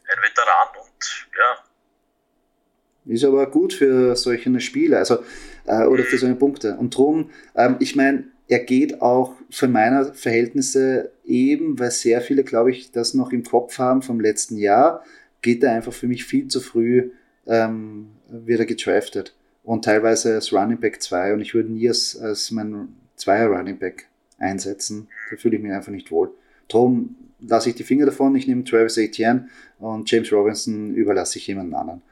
Ein 0.09 0.23
Veteran 0.23 0.69
und 0.81 1.29
ja. 1.39 3.15
Ist 3.15 3.25
aber 3.25 3.51
gut 3.51 3.75
für 3.75 4.17
solche 4.17 4.61
Spiele, 4.61 4.97
also 4.97 5.19
äh, 5.67 5.85
oder 5.85 6.05
für 6.05 6.17
solche 6.17 6.37
Punkte. 6.37 6.77
Und 6.77 6.97
drum, 6.97 7.31
ähm, 7.55 7.77
ich 7.81 7.97
meine, 7.97 8.25
er 8.49 8.61
geht 8.61 9.03
auch 9.03 9.35
für 9.51 9.69
meine 9.69 10.15
Verhältnisse 10.15 11.13
eben, 11.25 11.79
weil 11.79 11.91
sehr 11.91 12.23
viele, 12.23 12.45
glaube 12.45 12.71
ich, 12.71 12.93
das 12.93 13.13
noch 13.13 13.31
im 13.33 13.43
Kopf 13.43 13.79
haben 13.79 14.01
vom 14.01 14.21
letzten 14.21 14.57
Jahr, 14.57 15.05
geht 15.43 15.63
er 15.63 15.73
einfach 15.73 15.93
für 15.93 16.07
mich 16.07 16.25
viel 16.25 16.49
zu 16.49 16.61
früh 16.61 17.11
ähm, 17.47 18.13
wieder 18.31 18.65
getraftet 18.65 19.35
und 19.65 19.85
teilweise 19.85 20.35
als 20.35 20.53
Running 20.53 20.81
Back 20.81 21.03
2 21.03 21.35
und 21.35 21.41
ich 21.41 21.55
würde 21.55 21.73
nie 21.73 21.89
als, 21.89 22.19
als 22.21 22.51
mein 22.51 22.97
Zweier 23.17 23.49
Running 23.49 23.79
Back 23.79 24.09
einsetzen. 24.39 25.09
Da 25.31 25.37
fühle 25.37 25.57
ich 25.57 25.63
mich 25.63 25.73
einfach 25.73 25.93
nicht 25.93 26.11
wohl. 26.11 26.33
Darum 26.69 27.17
lasse 27.41 27.71
ich 27.71 27.75
die 27.75 27.85
Finger 27.85 28.07
davon, 28.07 28.35
ich 28.35 28.47
nehme 28.47 28.65
Travis 28.65 28.97
Etienne 28.97 29.49
und 29.79 30.11
James 30.11 30.33
Robinson 30.33 30.95
überlasse 30.95 31.39
ich 31.39 31.47
jemand 31.47 31.75
anderen. 31.75 32.03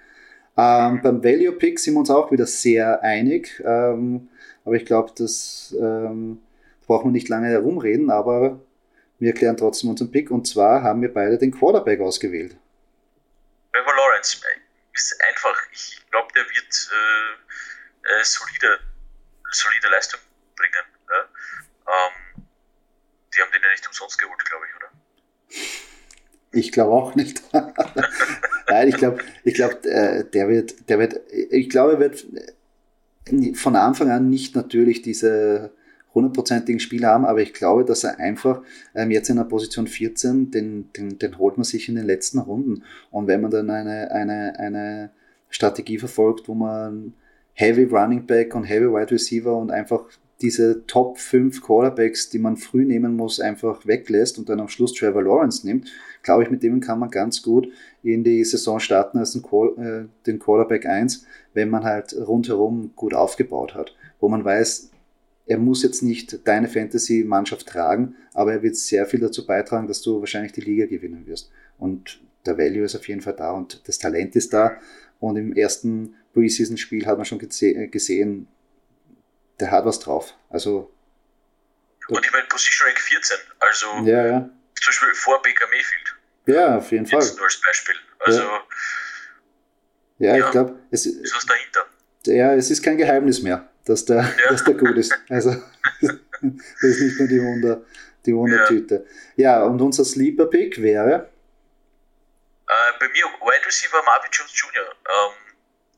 Ähm, 0.57 1.01
beim 1.03 1.25
Value 1.25 1.53
Pick 1.53 1.79
sind 1.79 1.95
wir 1.95 2.01
uns 2.01 2.11
auch 2.11 2.31
wieder 2.31 2.47
sehr 2.47 3.03
einig, 3.03 3.63
ähm, 3.65 4.29
aber 4.65 4.75
ich 4.75 4.85
glaube, 4.85 5.13
das 5.17 5.75
ähm, 5.81 6.39
brauchen 6.87 7.09
wir 7.09 7.13
nicht 7.13 7.29
lange 7.29 7.49
herumreden, 7.49 8.11
aber 8.11 8.61
wir 9.19 9.29
erklären 9.29 9.57
trotzdem 9.57 9.91
unseren 9.91 10.11
Pick 10.11 10.31
und 10.31 10.47
zwar 10.47 10.83
haben 10.83 11.03
wir 11.03 11.13
beide 11.13 11.39
den 11.39 11.53
Quarterback 11.53 12.01
ausgewählt. 12.01 12.57
Trevor 13.73 13.93
Lawrence, 13.95 14.39
ist 15.01 15.21
einfach. 15.29 15.57
Ich 15.73 16.05
glaube, 16.11 16.33
der 16.35 16.45
wird 16.45 16.91
äh, 16.93 18.21
äh, 18.21 18.25
solide, 18.25 18.81
solide 19.51 19.89
Leistung 19.89 20.21
bringen. 20.57 20.85
Ja? 21.09 21.21
Ähm, 21.87 22.47
die 23.35 23.41
haben 23.41 23.53
den 23.53 23.63
ja 23.63 23.71
nicht 23.71 23.87
umsonst 23.87 24.19
geholt, 24.19 24.45
glaube 24.45 24.67
ich, 24.67 24.77
oder? 24.77 24.91
Ich 26.53 26.73
glaube 26.73 26.93
auch 26.93 27.15
nicht. 27.15 27.43
Nein, 28.69 28.89
ich 28.89 28.97
glaube, 28.97 29.25
ich 29.45 29.55
glaube, 29.55 29.89
äh, 29.89 30.25
der 30.25 30.49
wird, 30.49 30.89
der 30.89 30.99
wird, 30.99 31.21
ich 31.31 31.71
glaube, 31.71 31.93
er 31.93 32.01
wird 32.01 32.27
von 33.57 33.77
Anfang 33.77 34.11
an 34.11 34.29
nicht 34.29 34.57
natürlich 34.57 35.03
diese 35.03 35.73
hundertprozentigen 36.15 36.81
Spiel 36.81 37.07
haben, 37.07 37.25
aber 37.25 37.41
ich 37.41 37.53
glaube, 37.53 37.85
dass 37.85 38.05
er 38.05 38.19
einfach 38.19 38.63
ähm, 38.95 39.11
jetzt 39.11 39.29
in 39.29 39.37
der 39.37 39.45
Position 39.45 39.87
14, 39.87 40.51
den, 40.51 40.93
den, 40.93 41.19
den 41.19 41.39
holt 41.39 41.57
man 41.57 41.65
sich 41.65 41.89
in 41.89 41.95
den 41.95 42.07
letzten 42.07 42.39
Runden. 42.39 42.83
Und 43.11 43.27
wenn 43.27 43.41
man 43.41 43.51
dann 43.51 43.71
eine, 43.71 44.11
eine, 44.11 44.59
eine 44.59 45.11
Strategie 45.49 45.99
verfolgt, 45.99 46.49
wo 46.49 46.55
man 46.55 47.15
Heavy 47.55 47.85
Running 47.85 48.27
Back 48.27 48.55
und 48.55 48.65
Heavy 48.65 48.87
Wide 48.87 49.11
Receiver 49.11 49.57
und 49.57 49.71
einfach 49.71 50.05
diese 50.41 50.87
Top 50.87 51.19
5 51.19 51.63
Quarterbacks, 51.63 52.31
die 52.31 52.39
man 52.39 52.57
früh 52.57 52.85
nehmen 52.85 53.15
muss, 53.15 53.41
einfach 53.41 53.87
weglässt 53.87 54.39
und 54.39 54.49
dann 54.49 54.61
am 54.61 54.69
Schluss 54.69 54.95
Trevor 54.95 55.23
Lawrence 55.23 55.67
nimmt, 55.67 55.91
glaube 56.23 56.43
ich, 56.43 56.51
mit 56.51 56.63
dem 56.63 56.81
kann 56.81 56.99
man 56.99 57.11
ganz 57.11 57.43
gut 57.43 57.69
in 58.03 58.25
die 58.25 58.43
Saison 58.45 58.81
starten 58.81 59.19
als 59.19 59.37
äh, 59.37 60.05
den 60.27 60.39
Quarterback 60.39 60.87
1, 60.87 61.27
wenn 61.53 61.69
man 61.69 61.85
halt 61.85 62.15
rundherum 62.15 62.93
gut 62.97 63.15
aufgebaut 63.15 63.75
hat, 63.75 63.95
wo 64.21 64.29
man 64.29 64.45
weiß, 64.45 64.91
er 65.51 65.59
muss 65.59 65.83
jetzt 65.83 66.03
nicht 66.03 66.47
deine 66.47 66.69
Fantasy-Mannschaft 66.69 67.67
tragen, 67.67 68.15
aber 68.35 68.53
er 68.53 68.63
wird 68.63 68.77
sehr 68.77 69.05
viel 69.05 69.19
dazu 69.19 69.45
beitragen, 69.45 69.89
dass 69.89 70.01
du 70.01 70.21
wahrscheinlich 70.21 70.53
die 70.53 70.61
Liga 70.61 70.87
gewinnen 70.87 71.27
wirst. 71.27 71.51
Und 71.77 72.21
der 72.47 72.57
Value 72.57 72.85
ist 72.85 72.95
auf 72.95 73.09
jeden 73.09 73.21
Fall 73.21 73.35
da 73.35 73.51
und 73.51 73.83
das 73.89 73.99
Talent 73.99 74.37
ist 74.37 74.53
da. 74.53 74.81
Und 75.19 75.37
im 75.37 75.53
ersten 75.53 76.15
Preseason-Spiel 76.35 77.05
hat 77.05 77.17
man 77.17 77.25
schon 77.25 77.41
gesehen, 77.41 78.47
der 79.59 79.73
hat 79.73 79.85
was 79.85 79.99
drauf. 79.99 80.35
Also. 80.51 80.95
Und 82.07 82.25
ich 82.25 82.31
meine 82.31 82.47
Position 82.47 82.87
Rank 82.87 83.01
14, 83.01 83.37
also 83.59 83.87
ja, 84.05 84.27
ja. 84.27 84.41
zum 84.43 84.87
Beispiel 84.87 85.15
vor 85.15 85.43
Baker 85.43 85.67
Mayfield. 85.67 86.17
Ja, 86.47 86.79
auf 86.79 86.93
jeden 86.93 87.07
Fall. 87.07 87.19
nur 87.19 87.43
als 87.43 87.61
Beispiel. 87.61 87.97
Also. 88.21 88.41
Ja, 90.19 90.29
ja, 90.29 90.37
ja 90.37 90.47
ich 90.47 90.53
glaube, 90.53 90.79
es 90.93 91.07
ist 91.07 91.35
was 91.35 91.45
dahinter. 91.45 91.87
Ja, 92.27 92.55
es 92.55 92.71
ist 92.71 92.85
kein 92.85 92.99
Geheimnis 92.99 93.43
mehr 93.43 93.70
dass 93.85 94.05
der, 94.05 94.23
ja. 94.23 94.51
dass 94.51 94.65
der 94.65 94.75
gut 94.75 94.97
ist. 94.97 95.13
Also 95.29 95.51
das 96.01 96.83
ist 96.83 97.01
nicht 97.01 97.19
nur 97.19 97.29
die 97.29 97.43
Wunder, 97.43 97.83
die 98.27 98.35
Wundertüte. 98.35 99.07
Ja. 99.37 99.59
ja, 99.59 99.63
und 99.65 99.81
unser 99.81 100.05
Sleeper 100.05 100.47
Pick 100.47 100.81
wäre? 100.81 101.31
Äh, 102.67 102.93
bei 102.99 103.09
mir 103.09 103.25
Wide 103.25 103.67
Receiver 103.67 104.03
Marvin 104.03 104.31
Jones 104.31 104.53
Jr. 104.55 104.85
Ähm, 104.85 105.33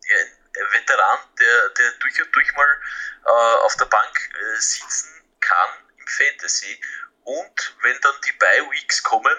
ja, 0.08 0.16
ein 0.16 0.72
Veteran, 0.72 1.18
der, 1.38 1.68
der 1.70 1.92
durch 2.00 2.22
und 2.22 2.34
durch 2.34 2.52
mal 2.54 2.80
äh, 3.26 3.64
auf 3.64 3.76
der 3.76 3.86
Bank 3.86 4.30
äh, 4.30 4.60
sitzen 4.60 5.10
kann 5.40 5.70
im 5.98 6.06
Fantasy. 6.06 6.80
Und 7.24 7.76
wenn 7.82 7.96
dann 8.00 8.14
die 8.26 8.32
Bye 8.38 8.70
Weeks 8.70 9.02
kommen, 9.02 9.36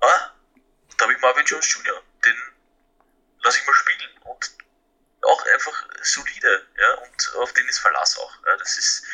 ah, 0.00 0.30
da 0.98 1.04
habe 1.04 1.12
ich 1.12 1.20
Marvin 1.20 1.44
Jones 1.44 1.72
Jr. 1.72 2.02
Den 2.24 2.36
lasse 3.42 3.58
ich 3.60 3.66
mal 3.66 3.74
spielen. 3.74 4.10
Und 4.24 4.56
auch 5.26 5.44
einfach 5.52 5.88
solide, 6.02 6.62
ja, 6.78 7.02
und 7.02 7.42
auf 7.42 7.52
den 7.52 7.66
ist 7.68 7.78
Verlass 7.78 8.18
auch. 8.18 8.32
Ja, 8.46 8.56
das 8.58 8.78
ist, 8.78 9.04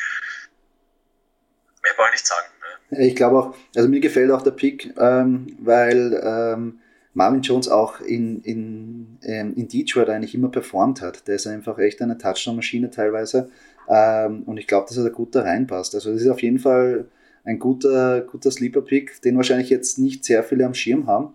mehr 1.83 1.93
wollte 1.97 2.15
ich 2.15 2.21
nicht 2.21 2.27
sagen. 2.27 2.47
Ja. 2.91 2.99
Ich 2.99 3.15
glaube 3.15 3.39
auch, 3.39 3.55
also 3.75 3.89
mir 3.89 3.99
gefällt 3.99 4.31
auch 4.31 4.41
der 4.41 4.51
Pick, 4.51 4.93
ähm, 4.97 5.57
weil 5.59 6.21
ähm, 6.23 6.81
Marvin 7.13 7.41
Jones 7.41 7.67
auch 7.67 7.99
in, 8.01 8.41
in, 8.41 9.19
ähm, 9.23 9.53
in 9.55 9.67
Detroit 9.67 10.09
eigentlich 10.09 10.35
immer 10.35 10.49
performt 10.49 11.01
hat. 11.01 11.27
Der 11.27 11.35
ist 11.35 11.47
einfach 11.47 11.77
echt 11.77 12.01
eine 12.01 12.17
Touchdown-Maschine 12.17 12.89
teilweise. 12.89 13.49
Ähm, 13.89 14.43
und 14.43 14.57
ich 14.57 14.67
glaube, 14.67 14.87
dass 14.87 14.97
er 14.97 15.03
da 15.03 15.09
gut 15.09 15.35
da 15.35 15.41
reinpasst. 15.41 15.93
Also 15.95 16.13
das 16.13 16.21
ist 16.21 16.29
auf 16.29 16.41
jeden 16.41 16.59
Fall 16.59 17.09
ein 17.43 17.59
guter, 17.59 18.21
guter 18.21 18.51
Sleeper-Pick, 18.51 19.21
den 19.21 19.35
wahrscheinlich 19.35 19.69
jetzt 19.69 19.97
nicht 19.99 20.23
sehr 20.23 20.43
viele 20.43 20.65
am 20.65 20.73
Schirm 20.73 21.07
haben. 21.07 21.33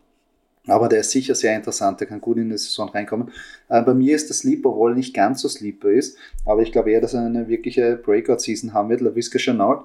Aber 0.66 0.88
der 0.88 1.00
ist 1.00 1.10
sicher 1.10 1.34
sehr 1.34 1.54
interessant, 1.54 2.00
der 2.00 2.08
kann 2.08 2.20
gut 2.20 2.38
in 2.38 2.50
die 2.50 2.58
Saison 2.58 2.88
reinkommen. 2.88 3.30
Äh, 3.68 3.82
bei 3.82 3.94
mir 3.94 4.16
ist 4.16 4.28
der 4.28 4.34
Sleeper, 4.34 4.70
obwohl 4.70 4.92
er 4.92 4.96
nicht 4.96 5.14
ganz 5.14 5.42
so 5.42 5.48
Sleeper 5.48 5.90
ist, 5.90 6.16
aber 6.44 6.62
ich 6.62 6.72
glaube 6.72 6.90
eher, 6.90 7.00
dass 7.00 7.14
er 7.14 7.24
eine 7.24 7.48
wirkliche 7.48 7.96
Breakout-Season 7.96 8.72
haben 8.72 8.88
wird. 8.88 9.00
LaVisca 9.00 9.38
Chanel, 9.38 9.78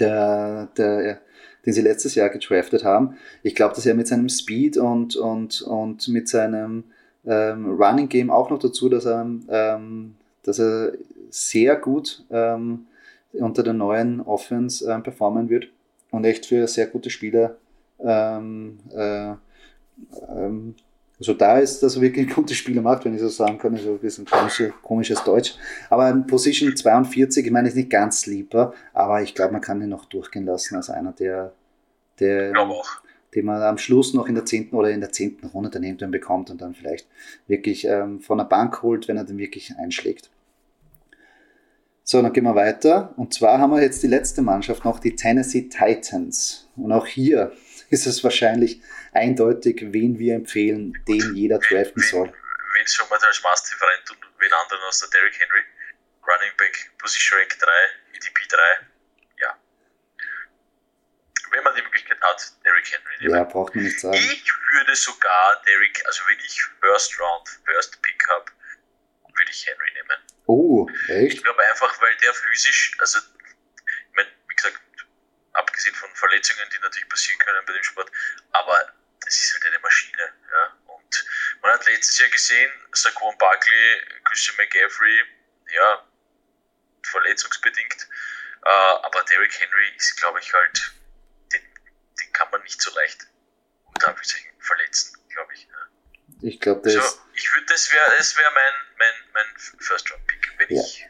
der, 0.00 0.68
der, 0.76 1.20
den 1.64 1.72
sie 1.72 1.82
letztes 1.82 2.14
Jahr 2.14 2.28
getraftet 2.30 2.84
haben. 2.84 3.16
Ich 3.42 3.54
glaube, 3.54 3.74
dass 3.74 3.86
er 3.86 3.94
mit 3.94 4.08
seinem 4.08 4.28
Speed 4.28 4.76
und, 4.76 5.16
und, 5.16 5.62
und 5.62 6.08
mit 6.08 6.28
seinem 6.28 6.84
ähm, 7.24 7.70
Running 7.70 8.08
Game 8.08 8.30
auch 8.30 8.50
noch 8.50 8.58
dazu, 8.58 8.88
dass 8.88 9.04
er, 9.04 9.26
ähm, 9.48 10.14
dass 10.42 10.58
er 10.58 10.92
sehr 11.30 11.76
gut 11.76 12.24
ähm, 12.30 12.86
unter 13.32 13.62
der 13.62 13.72
neuen 13.72 14.20
Offense 14.20 14.90
ähm, 14.90 15.02
performen 15.02 15.48
wird 15.48 15.68
und 16.10 16.24
echt 16.24 16.46
für 16.46 16.66
sehr 16.66 16.86
gute 16.86 17.10
Spieler 17.10 17.56
ähm, 17.98 18.78
äh, 18.94 19.34
ähm, 20.28 20.74
also 21.18 21.32
da 21.32 21.58
ist, 21.58 21.82
dass 21.82 21.96
er 21.96 22.02
wirklich 22.02 22.28
gute 22.34 22.54
Spiele 22.54 22.82
macht, 22.82 23.04
wenn 23.04 23.14
ich 23.14 23.20
so 23.20 23.28
sagen 23.28 23.58
kann, 23.58 23.76
so 23.76 23.92
ein 23.92 23.98
bisschen 23.98 24.26
komisches, 24.26 24.72
komisches 24.82 25.24
Deutsch. 25.24 25.54
Aber 25.88 26.08
in 26.10 26.26
Position 26.26 26.76
42, 26.76 27.46
ich 27.46 27.52
meine, 27.52 27.68
ist 27.68 27.76
nicht 27.76 27.90
ganz 27.90 28.20
Sleeper, 28.22 28.74
aber 28.92 29.22
ich 29.22 29.34
glaube, 29.34 29.52
man 29.52 29.62
kann 29.62 29.80
ihn 29.80 29.88
noch 29.88 30.04
durchgehen 30.04 30.44
lassen 30.44 30.76
als 30.76 30.90
einer, 30.90 31.12
der, 31.12 31.52
der 32.20 32.52
den 33.34 33.44
man 33.44 33.62
am 33.62 33.78
Schluss 33.78 34.14
noch 34.14 34.28
in 34.28 34.34
der 34.34 34.46
zehnten 34.46 34.76
oder 34.76 34.90
in 34.90 35.00
der 35.00 35.12
zehnten 35.12 35.46
Runde 35.46 35.70
dann 35.70 35.82
irgendwann 35.82 36.10
bekommt 36.10 36.50
und 36.50 36.60
dann 36.60 36.74
vielleicht 36.74 37.06
wirklich 37.46 37.86
ähm, 37.86 38.20
von 38.20 38.38
der 38.38 38.44
Bank 38.44 38.82
holt, 38.82 39.08
wenn 39.08 39.16
er 39.16 39.24
dann 39.24 39.38
wirklich 39.38 39.74
einschlägt. 39.76 40.30
So, 42.02 42.22
dann 42.22 42.32
gehen 42.32 42.44
wir 42.44 42.54
weiter. 42.54 43.12
Und 43.16 43.34
zwar 43.34 43.58
haben 43.58 43.72
wir 43.72 43.82
jetzt 43.82 44.02
die 44.02 44.06
letzte 44.06 44.40
Mannschaft 44.40 44.84
noch, 44.84 45.00
die 45.00 45.16
Tennessee 45.16 45.68
Titans. 45.68 46.68
Und 46.76 46.92
auch 46.92 47.06
hier 47.06 47.52
ist 47.90 48.06
es 48.06 48.22
wahrscheinlich 48.24 48.82
eindeutig, 49.12 49.80
wen 49.80 50.18
wir 50.18 50.34
empfehlen, 50.34 50.92
den 51.06 51.34
jeder 51.34 51.58
draften 51.58 52.02
soll. 52.02 52.32
Wen 52.74 52.86
soll 52.86 53.06
man 53.08 53.20
da 53.20 53.26
als 53.26 53.42
Mastiff 53.42 53.80
rein 53.80 54.04
tun? 54.04 54.16
Wen 54.38 54.52
anderen 54.52 54.82
aus 54.84 55.00
der 55.00 55.08
Derrick 55.10 55.38
Henry? 55.38 55.62
Running 56.26 56.56
Back, 56.56 56.90
Position 56.98 57.38
Rank 57.38 57.56
3, 57.58 57.70
EDP 58.14 58.48
3. 58.48 58.58
Ja. 59.40 59.58
Wenn 61.52 61.62
man 61.62 61.74
die 61.74 61.82
Möglichkeit 61.82 62.20
hat, 62.20 62.52
Derrick 62.64 62.90
Henry 62.90 63.16
nehmen. 63.20 63.34
Ja, 63.34 63.44
braucht 63.44 63.74
man 63.74 63.84
nicht 63.84 64.00
sagen. 64.00 64.16
Ich 64.16 64.52
würde 64.72 64.96
sogar 64.96 65.62
Derrick, 65.66 66.02
also 66.06 66.22
wenn 66.26 66.38
ich 66.40 66.60
First 66.80 67.18
Round, 67.20 67.48
First 67.64 68.02
Pick 68.02 68.28
habe, 68.28 68.50
würde 69.22 69.50
ich 69.50 69.66
Henry 69.66 69.92
nehmen. 69.92 70.22
Oh, 70.46 70.88
echt? 71.08 71.34
Ich 71.34 71.42
glaube 71.42 71.62
einfach, 71.64 72.00
weil 72.00 72.16
der 72.16 72.34
physisch, 72.34 72.96
also, 72.98 73.18
ich 73.18 74.16
meine, 74.16 74.28
wie 74.48 74.54
gesagt, 74.54 74.80
abgesehen 75.56 75.94
von 75.94 76.14
Verletzungen, 76.14 76.68
die 76.70 76.78
natürlich 76.78 77.08
passieren 77.08 77.38
können 77.40 77.64
bei 77.66 77.72
dem 77.72 77.82
Sport, 77.82 78.10
aber 78.52 78.92
das 79.20 79.34
ist 79.34 79.54
halt 79.54 79.66
eine 79.66 79.78
Maschine, 79.80 80.32
ja. 80.50 80.76
Und 80.86 81.26
man 81.62 81.72
hat 81.72 81.86
letztes 81.86 82.18
Jahr 82.18 82.28
gesehen, 82.30 82.72
Saquon 82.92 83.36
Barkley, 83.38 84.02
Christian 84.24 84.56
McGaffrey, 84.56 85.24
ja, 85.72 86.06
verletzungsbedingt, 87.02 88.08
äh, 88.64 88.68
aber 88.68 89.22
Derrick 89.24 89.58
Henry 89.60 89.96
ist, 89.96 90.16
glaube 90.16 90.40
ich, 90.40 90.52
halt, 90.52 90.94
den, 91.52 91.62
den 92.20 92.32
kann 92.32 92.50
man 92.50 92.62
nicht 92.62 92.80
so 92.80 92.92
leicht 92.94 93.26
unter 93.84 94.14
verletzen, 94.60 95.16
glaube 95.28 95.54
ich. 95.54 95.68
Ich 96.42 96.60
glaube, 96.60 96.82
das 96.82 96.96
also, 96.96 97.20
ich 97.34 97.52
würde, 97.54 97.66
das 97.66 97.92
wäre 97.92 98.14
das 98.18 98.36
wär 98.36 98.50
mein, 98.50 98.72
mein, 98.98 99.14
mein 99.32 99.46
First 99.80 100.10
Round 100.10 100.26
Pick, 100.26 100.52
wenn 100.58 100.68
ja. 100.68 100.82
ich. 100.82 101.05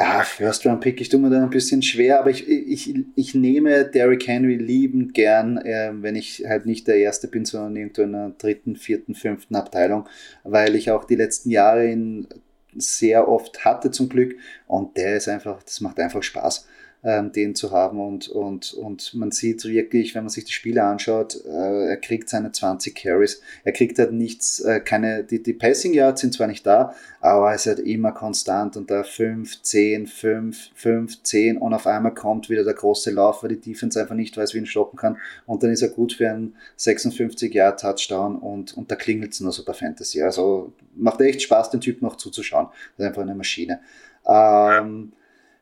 Ah, 0.00 0.22
First 0.22 0.64
Round 0.64 0.80
Pick, 0.80 1.00
ich 1.00 1.08
tue 1.08 1.18
mir 1.18 1.28
da 1.28 1.42
ein 1.42 1.50
bisschen 1.50 1.82
schwer, 1.82 2.20
aber 2.20 2.30
ich, 2.30 2.48
ich, 2.48 2.94
ich 3.16 3.34
nehme 3.34 3.84
Derrick 3.84 4.28
Henry 4.28 4.54
liebend 4.54 5.12
gern, 5.12 5.58
äh, 5.58 5.90
wenn 5.92 6.14
ich 6.14 6.44
halt 6.46 6.66
nicht 6.66 6.86
der 6.86 6.98
Erste 6.98 7.26
bin, 7.26 7.44
sondern 7.44 7.74
irgendwo 7.74 8.02
in 8.02 8.14
einer 8.14 8.30
dritten, 8.30 8.76
vierten, 8.76 9.16
fünften 9.16 9.56
Abteilung, 9.56 10.08
weil 10.44 10.76
ich 10.76 10.92
auch 10.92 11.02
die 11.02 11.16
letzten 11.16 11.50
Jahre 11.50 11.90
ihn 11.90 12.28
sehr 12.76 13.26
oft 13.26 13.64
hatte 13.64 13.90
zum 13.90 14.08
Glück 14.08 14.36
und 14.68 14.96
der 14.96 15.16
ist 15.16 15.26
einfach, 15.26 15.64
das 15.64 15.80
macht 15.80 15.98
einfach 15.98 16.22
Spaß 16.22 16.68
ähm, 17.04 17.32
den 17.32 17.54
zu 17.54 17.70
haben. 17.70 18.00
Und, 18.00 18.28
und, 18.28 18.74
und 18.74 19.14
man 19.14 19.30
sieht 19.30 19.64
wirklich, 19.64 20.14
wenn 20.14 20.24
man 20.24 20.30
sich 20.30 20.44
die 20.44 20.52
Spiele 20.52 20.82
anschaut, 20.82 21.38
äh, 21.44 21.90
er 21.90 21.96
kriegt 21.96 22.28
seine 22.28 22.52
20 22.52 22.94
Carries. 22.94 23.40
Er 23.64 23.72
kriegt 23.72 23.98
halt 23.98 24.12
nichts, 24.12 24.60
äh, 24.60 24.80
keine, 24.80 25.24
die, 25.24 25.42
die 25.42 25.52
Passing 25.52 25.94
Yards 25.94 26.20
sind 26.20 26.34
zwar 26.34 26.48
nicht 26.48 26.66
da, 26.66 26.94
aber 27.20 27.50
er 27.50 27.54
ist 27.54 27.66
halt 27.66 27.78
immer 27.78 28.12
konstant 28.12 28.76
und 28.76 28.90
da 28.90 29.04
5, 29.04 29.62
10, 29.62 30.06
5, 30.06 30.70
5, 30.74 31.22
10 31.22 31.58
und 31.58 31.72
auf 31.72 31.86
einmal 31.86 32.14
kommt 32.14 32.50
wieder 32.50 32.64
der 32.64 32.74
große 32.74 33.10
Lauf, 33.10 33.42
weil 33.42 33.50
die 33.50 33.60
Defense 33.60 34.00
einfach 34.00 34.14
nicht 34.14 34.36
weiß, 34.36 34.54
wie 34.54 34.58
ihn 34.58 34.66
stoppen 34.66 34.98
kann. 34.98 35.18
Und 35.46 35.62
dann 35.62 35.70
ist 35.70 35.82
er 35.82 35.88
gut 35.88 36.14
für 36.14 36.28
einen 36.28 36.56
56 36.76 37.54
Yard 37.54 37.80
Touchdown 37.80 38.36
und, 38.36 38.76
und 38.76 38.90
da 38.90 38.96
klingelt 38.96 39.32
es 39.32 39.40
nur 39.40 39.52
so 39.52 39.64
bei 39.64 39.72
Fantasy. 39.72 40.22
Also 40.22 40.72
macht 40.96 41.20
echt 41.20 41.42
Spaß, 41.42 41.70
den 41.70 41.80
Typ 41.80 42.02
noch 42.02 42.16
zuzuschauen. 42.16 42.68
Das 42.96 43.04
ist 43.04 43.08
einfach 43.08 43.22
eine 43.22 43.34
Maschine. 43.34 43.80
Ähm, 44.26 45.12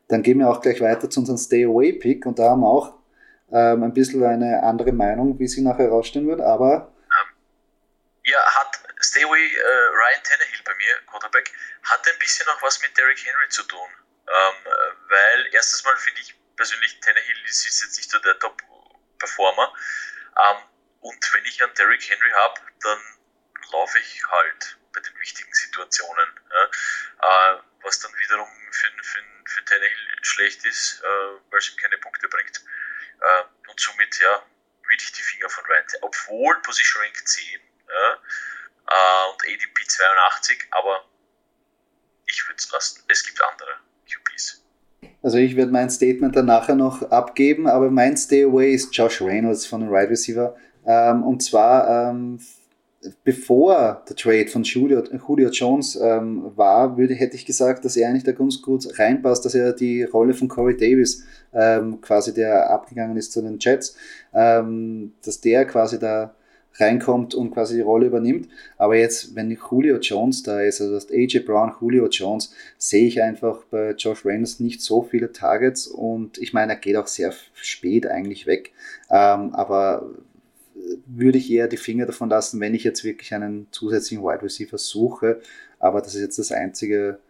dann 0.08 0.22
gehen 0.22 0.38
wir 0.38 0.48
auch 0.48 0.60
gleich 0.60 0.80
weiter 0.80 1.10
zu 1.10 1.20
unserem 1.20 1.38
Stay 1.38 1.64
Away 1.64 1.92
Pick 1.92 2.26
und 2.26 2.38
da 2.38 2.50
haben 2.50 2.60
wir 2.60 2.68
auch 2.68 2.94
ähm, 3.52 3.82
ein 3.82 3.94
bisschen 3.94 4.24
eine 4.24 4.62
andere 4.62 4.92
Meinung, 4.92 5.38
wie 5.38 5.48
sie 5.48 5.62
nachher 5.62 5.86
herausstellen 5.86 6.28
wird, 6.28 6.40
aber. 6.40 6.92
Ja, 8.24 8.42
hat 8.42 8.80
Stay 9.00 9.24
Away 9.24 9.38
äh, 9.38 9.60
Ryan 9.62 10.22
Tannehill 10.22 10.62
bei 10.64 10.74
mir, 10.74 10.94
Quarterback, 11.10 11.52
hat 11.84 12.00
ein 12.06 12.18
bisschen 12.18 12.46
auch 12.48 12.62
was 12.62 12.80
mit 12.82 12.96
Derrick 12.96 13.24
Henry 13.24 13.48
zu 13.48 13.62
tun. 13.64 13.88
Ähm, 14.28 14.72
weil 15.08 15.46
erstens 15.52 15.84
mal 15.84 15.96
finde 15.96 16.20
ich 16.20 16.34
persönlich, 16.56 16.98
Tannehill 17.00 17.44
ist, 17.44 17.64
jetzt 17.64 17.96
nicht 17.96 18.10
so 18.10 18.18
der 18.18 18.38
Top-Performer. 18.38 19.72
Ähm, 20.36 20.56
und 21.00 21.34
wenn 21.34 21.44
ich 21.44 21.62
einen 21.62 21.74
Derrick 21.74 22.02
Henry 22.10 22.30
habe, 22.30 22.60
dann 22.82 22.98
laufe 23.72 23.98
ich 23.98 24.22
halt 24.28 24.78
bei 24.92 25.00
den 25.00 25.20
wichtigen 25.20 25.52
Situationen. 25.52 26.28
Ja? 26.50 27.54
Äh, 27.54 27.60
was 27.82 28.00
dann 28.00 28.12
wiederum 28.18 28.48
für, 28.76 28.90
für, 29.02 29.22
für 29.44 29.64
Tannehill 29.64 30.06
schlecht 30.22 30.64
ist, 30.66 31.02
äh, 31.02 31.40
weil 31.50 31.58
es 31.58 31.70
ihm 31.70 31.76
keine 31.76 31.98
Punkte 31.98 32.28
bringt. 32.28 32.62
Äh, 33.20 33.70
und 33.70 33.80
somit, 33.80 34.18
ja, 34.20 34.42
würde 34.82 35.02
ich 35.02 35.12
die 35.12 35.22
Finger 35.22 35.48
von 35.48 35.64
Ryan. 35.64 35.84
Obwohl 36.02 36.60
Position 36.62 37.02
Rank 37.02 37.16
10 37.26 37.44
ja, 37.88 38.12
äh, 38.12 39.30
und 39.32 39.42
ADP 39.42 39.86
82, 39.86 40.68
aber 40.70 41.04
ich 42.26 42.46
würde 42.46 42.56
es 42.58 42.70
lassen. 42.70 43.02
Es 43.08 43.24
gibt 43.24 43.40
andere 43.42 43.80
QBs. 44.10 44.62
Also 45.22 45.38
ich 45.38 45.56
werde 45.56 45.72
mein 45.72 45.90
Statement 45.90 46.36
dann 46.36 46.46
nachher 46.46 46.74
noch 46.74 47.02
abgeben, 47.10 47.66
aber 47.66 47.90
mein 47.90 48.16
Stay 48.16 48.44
Away 48.44 48.72
ist 48.74 48.94
Josh 48.96 49.20
Reynolds 49.20 49.66
von 49.66 49.80
den 49.80 49.90
Wide 49.90 49.98
right 49.98 50.10
Receiver. 50.10 50.56
Ähm, 50.84 51.24
und 51.24 51.42
zwar 51.42 52.10
ähm, 52.10 52.40
bevor 53.24 54.02
der 54.08 54.16
Trade 54.16 54.48
von 54.48 54.62
Julio, 54.62 55.02
Julio 55.26 55.50
Jones 55.50 55.98
ähm, 56.00 56.52
war, 56.56 56.96
würde, 56.96 57.14
hätte 57.14 57.36
ich 57.36 57.46
gesagt, 57.46 57.84
dass 57.84 57.96
er 57.96 58.08
eigentlich 58.08 58.24
da 58.24 58.32
ganz 58.32 58.62
gut 58.62 58.86
reinpasst, 58.98 59.44
dass 59.44 59.54
er 59.54 59.72
die 59.72 60.02
Rolle 60.04 60.34
von 60.34 60.48
Corey 60.48 60.76
Davis, 60.76 61.24
ähm, 61.52 62.00
quasi 62.00 62.34
der 62.34 62.70
abgegangen 62.70 63.16
ist 63.16 63.32
zu 63.32 63.42
den 63.42 63.58
Jets, 63.58 63.96
ähm, 64.34 65.12
dass 65.24 65.40
der 65.40 65.64
quasi 65.64 65.98
da 65.98 66.34
reinkommt 66.78 67.34
und 67.34 67.52
quasi 67.52 67.76
die 67.76 67.80
Rolle 67.80 68.06
übernimmt. 68.06 68.48
Aber 68.76 68.96
jetzt, 68.96 69.34
wenn 69.34 69.50
Julio 69.50 69.98
Jones 69.98 70.42
da 70.42 70.60
ist, 70.60 70.80
also 70.80 70.94
das 70.94 71.10
AJ 71.10 71.40
Brown, 71.40 71.72
Julio 71.80 72.08
Jones, 72.08 72.54
sehe 72.78 73.06
ich 73.06 73.22
einfach 73.22 73.64
bei 73.70 73.92
Josh 73.92 74.24
Reynolds 74.24 74.60
nicht 74.60 74.82
so 74.82 75.02
viele 75.02 75.32
Targets 75.32 75.86
und 75.86 76.38
ich 76.38 76.52
meine, 76.52 76.72
er 76.72 76.78
geht 76.78 76.96
auch 76.96 77.06
sehr 77.06 77.32
spät 77.54 78.06
eigentlich 78.06 78.46
weg. 78.46 78.72
Ähm, 79.10 79.54
aber 79.54 80.10
würde 81.06 81.38
ich 81.38 81.50
eher 81.50 81.68
die 81.68 81.76
Finger 81.76 82.06
davon 82.06 82.28
lassen, 82.28 82.60
wenn 82.60 82.74
ich 82.74 82.84
jetzt 82.84 83.04
wirklich 83.04 83.32
einen 83.32 83.70
zusätzlichen 83.72 84.24
Wide 84.24 84.42
Receiver 84.42 84.78
suche. 84.78 85.40
Aber 85.78 86.00
das 86.00 86.14
ist 86.14 86.20
jetzt 86.20 86.38
das 86.38 86.52
einzige, 86.52 87.20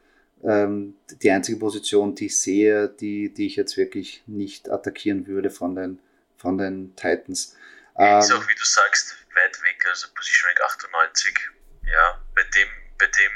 ähm, 0.43 0.95
die 1.23 1.31
einzige 1.31 1.59
Position, 1.59 2.15
die 2.15 2.27
ich 2.27 2.41
sehe, 2.41 2.89
die, 2.89 3.33
die 3.33 3.47
ich 3.47 3.57
jetzt 3.57 3.77
wirklich 3.77 4.23
nicht 4.27 4.71
attackieren 4.71 5.27
würde 5.27 5.51
von 5.51 5.75
den, 5.75 5.99
von 6.37 6.59
den 6.59 6.97
Titans. 6.97 7.57
Ähm, 7.99 8.19
ist 8.19 8.33
auch, 8.33 8.49
wie 8.49 8.55
du 8.55 8.65
sagst, 8.65 9.17
weit 9.35 9.63
weg, 9.63 9.85
also 9.89 10.09
Position 10.15 10.49
Rank 10.49 10.61
98. 10.61 11.39
Ja, 11.85 12.21
bei 12.35 12.43
dem, 12.43 12.69
bei 12.99 13.07
dem 13.07 13.33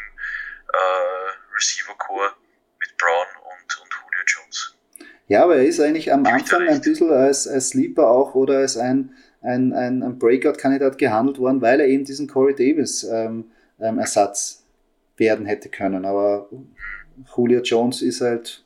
äh, 0.72 1.54
Receiver 1.54 1.94
Core 1.98 2.32
mit 2.80 2.96
Brown 2.96 3.26
und, 3.44 3.80
und 3.82 3.90
Julio 3.92 4.24
Jones. 4.26 4.74
Ja, 5.28 5.44
aber 5.44 5.56
er 5.56 5.64
ist 5.64 5.80
eigentlich 5.80 6.12
am 6.12 6.26
Anfang 6.26 6.66
ein 6.66 6.80
bisschen 6.80 7.12
als, 7.12 7.46
als 7.46 7.68
Sleeper 7.68 8.08
auch 8.08 8.34
oder 8.34 8.58
als 8.58 8.76
ein 8.76 9.14
ein, 9.42 9.72
ein, 9.72 10.02
ein 10.02 10.18
Breakout-Kandidat 10.18 10.98
gehandelt 10.98 11.38
worden, 11.38 11.60
weil 11.60 11.80
er 11.80 11.86
eben 11.86 12.04
diesen 12.04 12.28
Corey 12.28 12.54
Davis 12.54 13.04
ähm, 13.04 13.50
ähm, 13.80 13.98
Ersatz 13.98 14.64
werden 15.16 15.46
hätte 15.46 15.68
können. 15.68 16.04
Aber 16.04 16.48
Julio 17.36 17.60
Jones 17.62 18.02
ist 18.02 18.20
halt 18.20 18.64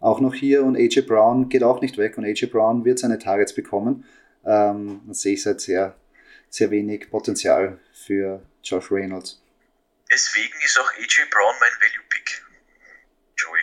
auch 0.00 0.20
noch 0.20 0.34
hier 0.34 0.62
und 0.62 0.76
AJ 0.76 1.02
Brown 1.02 1.48
geht 1.48 1.62
auch 1.62 1.80
nicht 1.80 1.98
weg 1.98 2.16
und 2.18 2.24
AJ 2.24 2.46
Brown 2.46 2.84
wird 2.84 2.98
seine 2.98 3.18
Targets 3.18 3.54
bekommen. 3.54 4.04
Ähm, 4.44 5.02
dann 5.04 5.14
sehe 5.14 5.34
ich 5.34 5.44
halt 5.44 5.60
sehr, 5.60 5.96
sehr 6.48 6.70
wenig 6.70 7.10
Potenzial 7.10 7.78
für 7.92 8.42
Josh 8.62 8.90
Reynolds. 8.90 9.42
Deswegen 10.10 10.54
ist 10.64 10.78
auch 10.78 10.90
AJ 10.92 11.28
Brown 11.30 11.54
mein 11.60 11.72
Value 11.80 12.04
Pick. 12.08 12.42
Joey. 13.36 13.60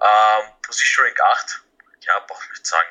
Ähm, 0.00 0.52
Position 0.62 1.06
Rank 1.06 1.20
8, 1.20 1.64
ja, 2.00 2.12
ich 2.26 2.50
nicht 2.50 2.66
sagen. 2.66 2.88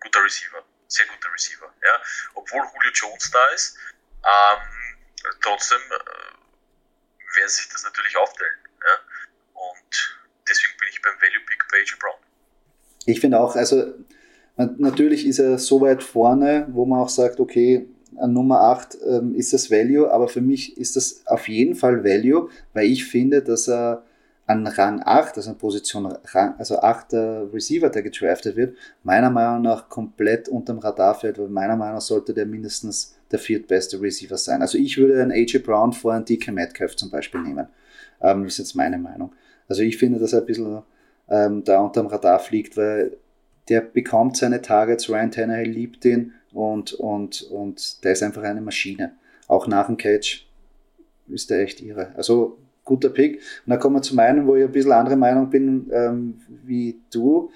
Guter 0.00 0.24
Receiver 0.24 0.62
sehr 0.88 1.06
guter 1.06 1.32
Receiver. 1.32 1.72
Ja? 1.82 2.02
Obwohl 2.34 2.60
Julio 2.60 2.90
Jones 2.92 3.30
da 3.30 3.44
ist, 3.54 3.76
ähm, 4.24 4.96
trotzdem 5.42 5.80
äh, 5.80 7.36
werden 7.36 7.48
sich 7.48 7.68
das 7.68 7.84
natürlich 7.84 8.16
aufteilen. 8.16 8.58
Ja? 8.80 9.00
Und 9.54 10.18
deswegen 10.48 10.76
bin 10.78 10.88
ich 10.90 11.02
beim 11.02 11.14
Value 11.20 11.44
Pick 11.46 11.64
bei 11.70 11.78
AJ 11.78 11.96
Brown. 11.98 12.18
Ich 13.06 13.20
finde 13.20 13.40
auch, 13.40 13.54
also 13.56 13.94
natürlich 14.56 15.26
ist 15.26 15.38
er 15.38 15.58
so 15.58 15.80
weit 15.80 16.02
vorne, 16.02 16.66
wo 16.70 16.86
man 16.86 17.00
auch 17.00 17.08
sagt, 17.08 17.40
okay, 17.40 17.88
an 18.16 18.32
Nummer 18.32 18.60
8 18.60 18.98
ähm, 19.06 19.34
ist 19.34 19.52
das 19.52 19.70
Value, 19.70 20.10
aber 20.10 20.28
für 20.28 20.40
mich 20.40 20.76
ist 20.76 20.96
das 20.96 21.26
auf 21.26 21.48
jeden 21.48 21.74
Fall 21.74 22.04
Value, 22.04 22.48
weil 22.72 22.86
ich 22.86 23.04
finde, 23.06 23.42
dass 23.42 23.68
er 23.68 24.04
an 24.46 24.66
Rang 24.66 25.00
8, 25.02 25.36
also 25.36 25.50
an 25.50 25.58
Position 25.58 26.06
Rang, 26.06 26.54
also 26.58 26.78
8. 26.78 27.14
Receiver, 27.52 27.88
der 27.88 28.02
gedraftet 28.02 28.56
wird, 28.56 28.76
meiner 29.02 29.30
Meinung 29.30 29.62
nach 29.62 29.88
komplett 29.88 30.48
unterm 30.48 30.78
Radar 30.78 31.14
fällt, 31.14 31.38
weil 31.38 31.48
meiner 31.48 31.76
Meinung 31.76 31.94
nach 31.94 32.02
sollte 32.02 32.34
der 32.34 32.46
mindestens 32.46 33.16
der 33.30 33.38
viertbeste 33.38 34.00
Receiver 34.00 34.36
sein. 34.36 34.60
Also 34.60 34.78
ich 34.78 34.98
würde 34.98 35.22
einen 35.22 35.32
AJ 35.32 35.58
Brown 35.58 35.92
vor 35.92 36.12
einen 36.12 36.24
DK 36.24 36.52
Metcalf 36.52 36.94
zum 36.96 37.10
Beispiel 37.10 37.40
nehmen. 37.40 37.68
Ähm, 38.20 38.44
ist 38.44 38.58
jetzt 38.58 38.74
meine 38.74 38.98
Meinung. 38.98 39.32
Also 39.68 39.82
ich 39.82 39.96
finde, 39.96 40.18
dass 40.18 40.34
er 40.34 40.40
ein 40.40 40.46
bisschen 40.46 40.82
ähm, 41.28 41.64
da 41.64 41.80
unterm 41.80 42.06
Radar 42.06 42.38
fliegt, 42.38 42.76
weil 42.76 43.16
der 43.68 43.80
bekommt 43.80 44.36
seine 44.36 44.60
Targets, 44.60 45.08
Ryan 45.08 45.30
Tannehill 45.30 45.70
liebt 45.70 46.04
ihn 46.04 46.32
und, 46.52 46.92
und, 46.92 47.42
und 47.42 48.04
der 48.04 48.12
ist 48.12 48.22
einfach 48.22 48.42
eine 48.42 48.60
Maschine. 48.60 49.14
Auch 49.48 49.66
nach 49.66 49.86
dem 49.86 49.96
Catch 49.96 50.46
ist 51.28 51.50
der 51.50 51.60
echt 51.60 51.80
irre. 51.80 52.12
Also 52.16 52.58
guter 52.84 53.10
Pick. 53.10 53.36
Und 53.36 53.70
dann 53.70 53.78
kommen 53.78 53.96
wir 53.96 54.02
zu 54.02 54.14
meinem, 54.14 54.46
wo 54.46 54.56
ich 54.56 54.64
ein 54.64 54.72
bisschen 54.72 54.92
andere 54.92 55.16
Meinung 55.16 55.50
bin 55.50 55.90
ähm, 55.92 56.40
wie 56.64 57.00
du. 57.12 57.50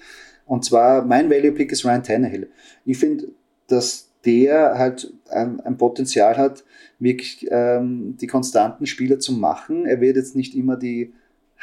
Und 0.45 0.65
zwar, 0.65 1.05
mein 1.05 1.29
Value 1.29 1.51
Pick 1.51 1.71
ist 1.71 1.85
Ryan 1.85 2.03
Tannehill. 2.03 2.49
Ich 2.85 2.97
finde, 2.97 3.27
dass 3.67 4.09
der 4.25 4.77
halt 4.77 5.13
ein, 5.29 5.59
ein 5.61 5.77
Potenzial 5.77 6.37
hat, 6.37 6.63
wirklich 6.97 7.47
ähm, 7.49 8.17
die 8.19 8.27
konstanten 8.27 8.85
Spieler 8.85 9.19
zu 9.19 9.33
machen. 9.33 9.85
Er 9.85 10.01
wird 10.01 10.17
jetzt 10.17 10.35
nicht 10.35 10.55
immer 10.55 10.75
die 10.75 11.13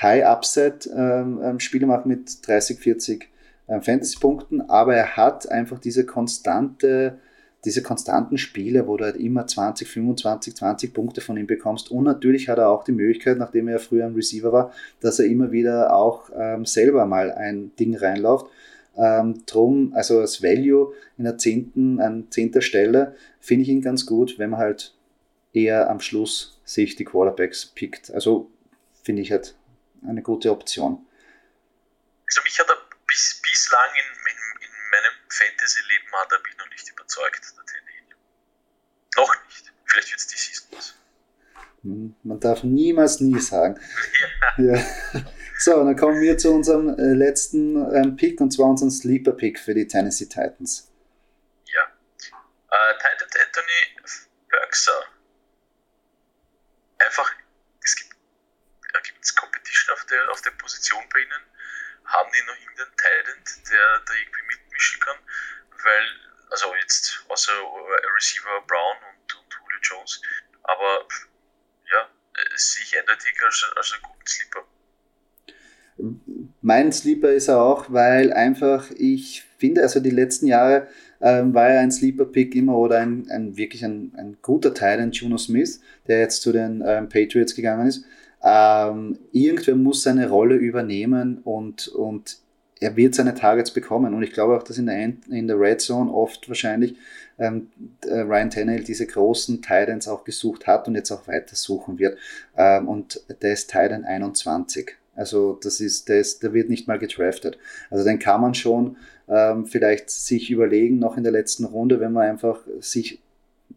High-Upset-Spiele 0.00 0.94
ähm, 0.96 1.40
ähm 1.42 1.88
machen 1.88 2.08
mit 2.08 2.46
30, 2.46 2.78
40 2.78 3.28
ähm, 3.68 3.82
Fantasy-Punkten, 3.82 4.62
aber 4.62 4.94
er 4.94 5.16
hat 5.16 5.50
einfach 5.50 5.78
diese 5.78 6.06
konstante 6.06 7.18
diese 7.64 7.82
konstanten 7.82 8.38
Spiele, 8.38 8.86
wo 8.86 8.96
du 8.96 9.04
halt 9.04 9.16
immer 9.16 9.46
20, 9.46 9.88
25, 9.88 10.54
20 10.54 10.94
Punkte 10.94 11.20
von 11.20 11.36
ihm 11.36 11.46
bekommst. 11.46 11.90
Und 11.90 12.04
natürlich 12.04 12.48
hat 12.48 12.58
er 12.58 12.68
auch 12.68 12.84
die 12.84 12.92
Möglichkeit, 12.92 13.38
nachdem 13.38 13.68
er 13.68 13.74
ja 13.74 13.78
früher 13.78 14.06
ein 14.06 14.14
Receiver 14.14 14.52
war, 14.52 14.72
dass 15.00 15.18
er 15.18 15.26
immer 15.26 15.50
wieder 15.50 15.94
auch 15.94 16.30
ähm, 16.36 16.64
selber 16.64 17.06
mal 17.06 17.32
ein 17.32 17.74
Ding 17.76 17.96
reinläuft. 17.96 18.46
Ähm, 18.96 19.42
drum, 19.46 19.92
also 19.94 20.20
als 20.20 20.42
Value 20.42 20.94
in 21.18 21.24
der 21.24 21.38
zehnten, 21.38 22.00
an 22.00 22.30
zehnter 22.30 22.62
Stelle, 22.62 23.16
finde 23.40 23.62
ich 23.62 23.68
ihn 23.68 23.82
ganz 23.82 24.06
gut, 24.06 24.38
wenn 24.38 24.50
man 24.50 24.60
halt 24.60 24.94
eher 25.52 25.90
am 25.90 26.00
Schluss 26.00 26.60
sich 26.64 26.96
die 26.96 27.04
Quarterbacks 27.04 27.66
pickt. 27.66 28.10
Also 28.12 28.50
finde 29.02 29.22
ich 29.22 29.32
halt 29.32 29.56
eine 30.06 30.22
gute 30.22 30.50
Option. 30.50 31.04
Also 32.26 32.40
mich 32.44 32.58
hat 32.58 32.68
er 32.68 32.76
bis, 33.06 33.40
bislang 33.42 33.88
in, 33.96 34.35
Fantasy-Leben 35.28 36.12
hat 36.12 36.32
er 36.32 36.40
mich 36.42 36.56
noch 36.58 36.68
nicht 36.70 36.88
überzeugt, 36.88 37.42
der 37.56 37.64
Tannehill. 37.64 38.16
Noch 39.16 39.44
nicht. 39.46 39.72
Vielleicht 39.84 40.10
wird 40.10 40.20
es 40.20 40.26
die 40.26 40.36
Season. 40.36 40.96
Hm, 41.82 42.16
man 42.24 42.40
darf 42.40 42.62
niemals 42.64 43.20
nie 43.20 43.38
sagen. 43.40 43.80
Ja. 44.58 44.74
ja. 44.74 44.86
So, 45.58 45.84
dann 45.84 45.96
kommen 45.96 46.20
wir 46.20 46.36
zu 46.36 46.52
unserem 46.52 46.98
äh, 46.98 47.14
letzten 47.14 47.76
ähm, 47.94 48.16
Pick 48.16 48.40
und 48.40 48.50
zwar 48.50 48.66
unserem 48.66 48.90
Sleeper-Pick 48.90 49.58
für 49.58 49.72
die 49.72 49.86
Tennessee 49.86 50.26
Titans. 50.26 50.92
Ja. 51.64 51.82
Äh, 52.70 52.94
Titan 52.98 53.28
Anthony 53.46 54.16
Bergser. 54.50 55.04
Einfach, 56.98 57.32
es 57.82 57.96
gibt, 57.96 58.16
da 58.92 59.00
es 59.20 59.34
Competition 59.34 59.94
auf 59.94 60.04
der, 60.06 60.30
auf 60.30 60.42
der 60.42 60.50
Position 60.52 61.02
bei 61.12 61.20
ihnen. 61.20 61.42
Haben 62.04 62.30
die 62.32 62.46
noch 62.46 62.56
irgendeinen 62.56 62.96
Titan, 62.96 63.64
der 63.70 64.02
da 64.06 64.12
irgendwie 64.12 64.42
mitmischen 64.76 65.00
kann? 65.00 65.16
Weil, 65.82 66.04
also 66.50 66.66
jetzt 66.80 67.24
außer 67.28 67.52
Receiver 68.14 68.62
Brown 68.66 68.96
und, 69.10 69.34
und 69.34 69.48
Julio 69.52 69.80
Jones, 69.82 70.20
aber 70.62 71.06
ja, 71.90 72.02
äh, 72.02 72.56
sehe 72.56 72.84
ich 72.84 72.98
eindeutig 72.98 73.34
als, 73.44 73.72
als 73.76 73.92
einen 73.92 74.02
guten 74.02 74.26
Sleeper. 74.26 74.64
Mein 76.60 76.92
Sleeper 76.92 77.32
ist 77.32 77.48
er 77.48 77.60
auch, 77.60 77.86
weil 77.90 78.32
einfach 78.32 78.90
ich 78.90 79.44
finde, 79.58 79.82
also 79.82 80.00
die 80.00 80.10
letzten 80.10 80.46
Jahre 80.46 80.88
ähm, 81.22 81.54
war 81.54 81.68
er 81.68 81.80
ein 81.80 81.90
Sleeper-Pick 81.90 82.54
immer 82.54 82.76
oder 82.76 82.98
ein, 82.98 83.30
ein 83.30 83.56
wirklich 83.56 83.82
ein, 83.82 84.12
ein 84.16 84.36
guter 84.42 84.74
Teil, 84.74 85.00
ein 85.00 85.12
Juno 85.12 85.38
Smith, 85.38 85.80
der 86.06 86.20
jetzt 86.20 86.42
zu 86.42 86.52
den 86.52 86.84
ähm, 86.86 87.08
Patriots 87.08 87.54
gegangen 87.54 87.86
ist. 87.86 88.04
Ähm, 88.42 89.18
irgendwer 89.32 89.74
muss 89.74 90.02
seine 90.02 90.28
Rolle 90.28 90.56
übernehmen 90.56 91.38
und, 91.38 91.88
und 91.88 92.38
er 92.80 92.96
wird 92.96 93.14
seine 93.14 93.34
Targets 93.34 93.70
bekommen. 93.70 94.14
Und 94.14 94.22
ich 94.22 94.32
glaube 94.32 94.56
auch, 94.56 94.62
dass 94.62 94.78
in 94.78 94.86
der, 94.86 94.96
End, 94.96 95.26
in 95.28 95.46
der 95.46 95.58
Red 95.58 95.80
Zone 95.80 96.12
oft 96.12 96.48
wahrscheinlich 96.48 96.96
ähm, 97.38 97.68
Ryan 98.04 98.50
Tannehill 98.50 98.84
diese 98.84 99.06
großen 99.06 99.62
Titans 99.62 100.08
auch 100.08 100.24
gesucht 100.24 100.66
hat 100.66 100.86
und 100.88 100.94
jetzt 100.94 101.10
auch 101.10 101.26
weiter 101.26 101.56
suchen 101.56 101.98
wird. 101.98 102.18
Ähm, 102.56 102.88
und 102.88 103.22
der 103.40 103.52
ist 103.52 103.70
Titan 103.70 104.04
21. 104.04 104.92
Also 105.14 105.58
das 105.62 105.80
ist, 105.80 106.08
der, 106.08 106.20
ist, 106.20 106.42
der 106.42 106.52
wird 106.52 106.68
nicht 106.68 106.86
mal 106.86 106.98
gedraftet. 106.98 107.58
Also 107.90 108.04
den 108.04 108.18
kann 108.18 108.42
man 108.42 108.54
schon 108.54 108.96
ähm, 109.28 109.66
vielleicht 109.66 110.10
sich 110.10 110.50
überlegen, 110.50 110.98
noch 110.98 111.16
in 111.16 111.22
der 111.22 111.32
letzten 111.32 111.64
Runde, 111.64 112.00
wenn 112.00 112.12
man 112.12 112.28
einfach 112.28 112.60
sich 112.80 113.20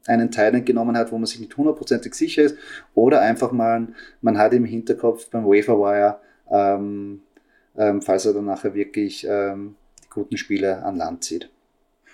einen 0.06 0.32
Teil 0.32 0.62
genommen 0.64 0.98
hat, 0.98 1.12
wo 1.12 1.18
man 1.18 1.26
sich 1.26 1.40
nicht 1.40 1.56
hundertprozentig 1.56 2.14
sicher 2.14 2.44
ist, 2.44 2.58
oder 2.94 3.22
einfach 3.22 3.52
mal, 3.52 3.88
man 4.22 4.38
hat 4.38 4.54
im 4.54 4.66
Hinterkopf 4.66 5.30
beim 5.30 5.46
Waferwire, 5.46 6.20
ähm, 6.52 7.22
ähm, 7.80 8.04
falls 8.04 8.26
er 8.26 8.34
dann 8.34 8.46
nachher 8.46 8.76
wirklich 8.76 9.26
ähm, 9.28 9.76
die 10.04 10.10
guten 10.10 10.38
Spiele 10.38 10.84
an 10.84 10.98
Land 10.98 11.24
zieht. 11.24 11.50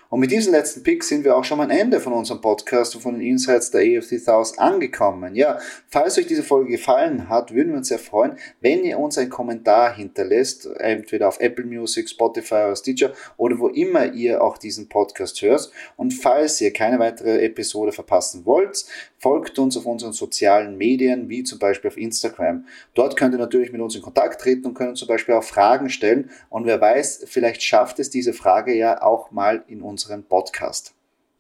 Und 0.10 0.20
mit 0.20 0.32
diesem 0.32 0.54
letzten 0.54 0.84
Pick 0.84 1.04
sind 1.04 1.26
wir 1.26 1.36
auch 1.36 1.44
schon 1.44 1.60
am 1.60 1.70
Ende 1.70 2.00
von 2.00 2.14
unserem 2.14 2.40
Podcast 2.40 2.96
und 2.96 3.02
von 3.02 3.16
den 3.16 3.28
Insights 3.28 3.72
der 3.72 3.82
AFC 3.82 4.20
South 4.20 4.58
angekommen. 4.58 5.36
Ja, 5.36 5.60
falls 5.90 6.18
euch 6.18 6.28
diese 6.28 6.44
Folge 6.44 6.72
gefallen 6.72 7.28
hat, 7.28 7.54
würden 7.54 7.72
wir 7.72 7.78
uns 7.78 7.88
sehr 7.88 8.00
freuen, 8.00 8.38
wenn 8.62 8.84
ihr 8.84 9.00
uns 9.00 9.18
einen 9.18 9.32
Kommentar 9.32 9.96
hinterlässt, 9.96 10.68
entweder 10.78 11.28
auf 11.28 11.40
Apple 11.40 11.66
Music, 11.66 12.08
Spotify 12.08 12.66
oder 12.66 12.76
Stitcher 12.76 13.14
oder 13.38 13.58
wo 13.58 13.68
immer 13.68 14.14
ihr 14.14 14.44
auch 14.44 14.58
diesen 14.58 14.88
Podcast 14.88 15.42
hört. 15.42 15.72
Und 15.98 16.12
falls 16.14 16.62
ihr 16.62 16.72
keine 16.72 17.00
weitere 17.00 17.44
Episode 17.44 17.92
verpassen 17.92 18.46
wollt, 18.46 18.86
folgt 19.26 19.58
uns 19.58 19.76
auf 19.76 19.88
unseren 19.88 20.14
sozialen 20.14 20.78
Medien, 20.78 21.30
wie 21.30 21.44
zum 21.44 21.58
Beispiel 21.58 21.88
auf 21.90 21.98
Instagram. 21.98 22.68
Dort 22.94 23.18
könnt 23.18 23.34
ihr 23.34 23.40
natürlich 23.40 23.72
mit 23.72 23.82
uns 23.82 23.96
in 23.96 24.04
Kontakt 24.04 24.40
treten 24.40 24.68
und 24.68 24.76
können 24.76 24.96
zum 24.96 25.08
Beispiel 25.08 25.34
auch 25.34 25.44
Fragen 25.44 25.90
stellen. 25.90 26.30
Und 26.52 26.68
wer 26.68 26.80
weiß, 26.80 27.24
vielleicht 27.26 27.64
schafft 27.64 27.98
es 27.98 28.12
diese 28.12 28.34
Frage 28.34 28.76
ja 28.76 29.02
auch 29.02 29.32
mal 29.32 29.64
in 29.68 29.82
unseren 29.82 30.26
Podcast. 30.26 30.94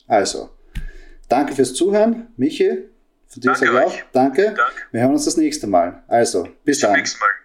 Also, 0.07 0.49
danke 1.29 1.53
fürs 1.53 1.75
Zuhören. 1.75 2.33
Michi, 2.37 2.85
von 3.27 3.41
dir 3.41 3.53
sage 3.53 3.65
ich 3.65 3.77
auch 3.77 3.93
danke. 4.11 4.45
danke. 4.45 4.61
Wir 4.91 5.01
hören 5.01 5.11
uns 5.11 5.25
das 5.25 5.37
nächste 5.37 5.67
Mal. 5.67 6.01
Also, 6.07 6.41
bis, 6.41 6.53
bis 6.63 6.79
dann. 6.79 6.93
Nächsten 6.93 7.19
Mal. 7.19 7.44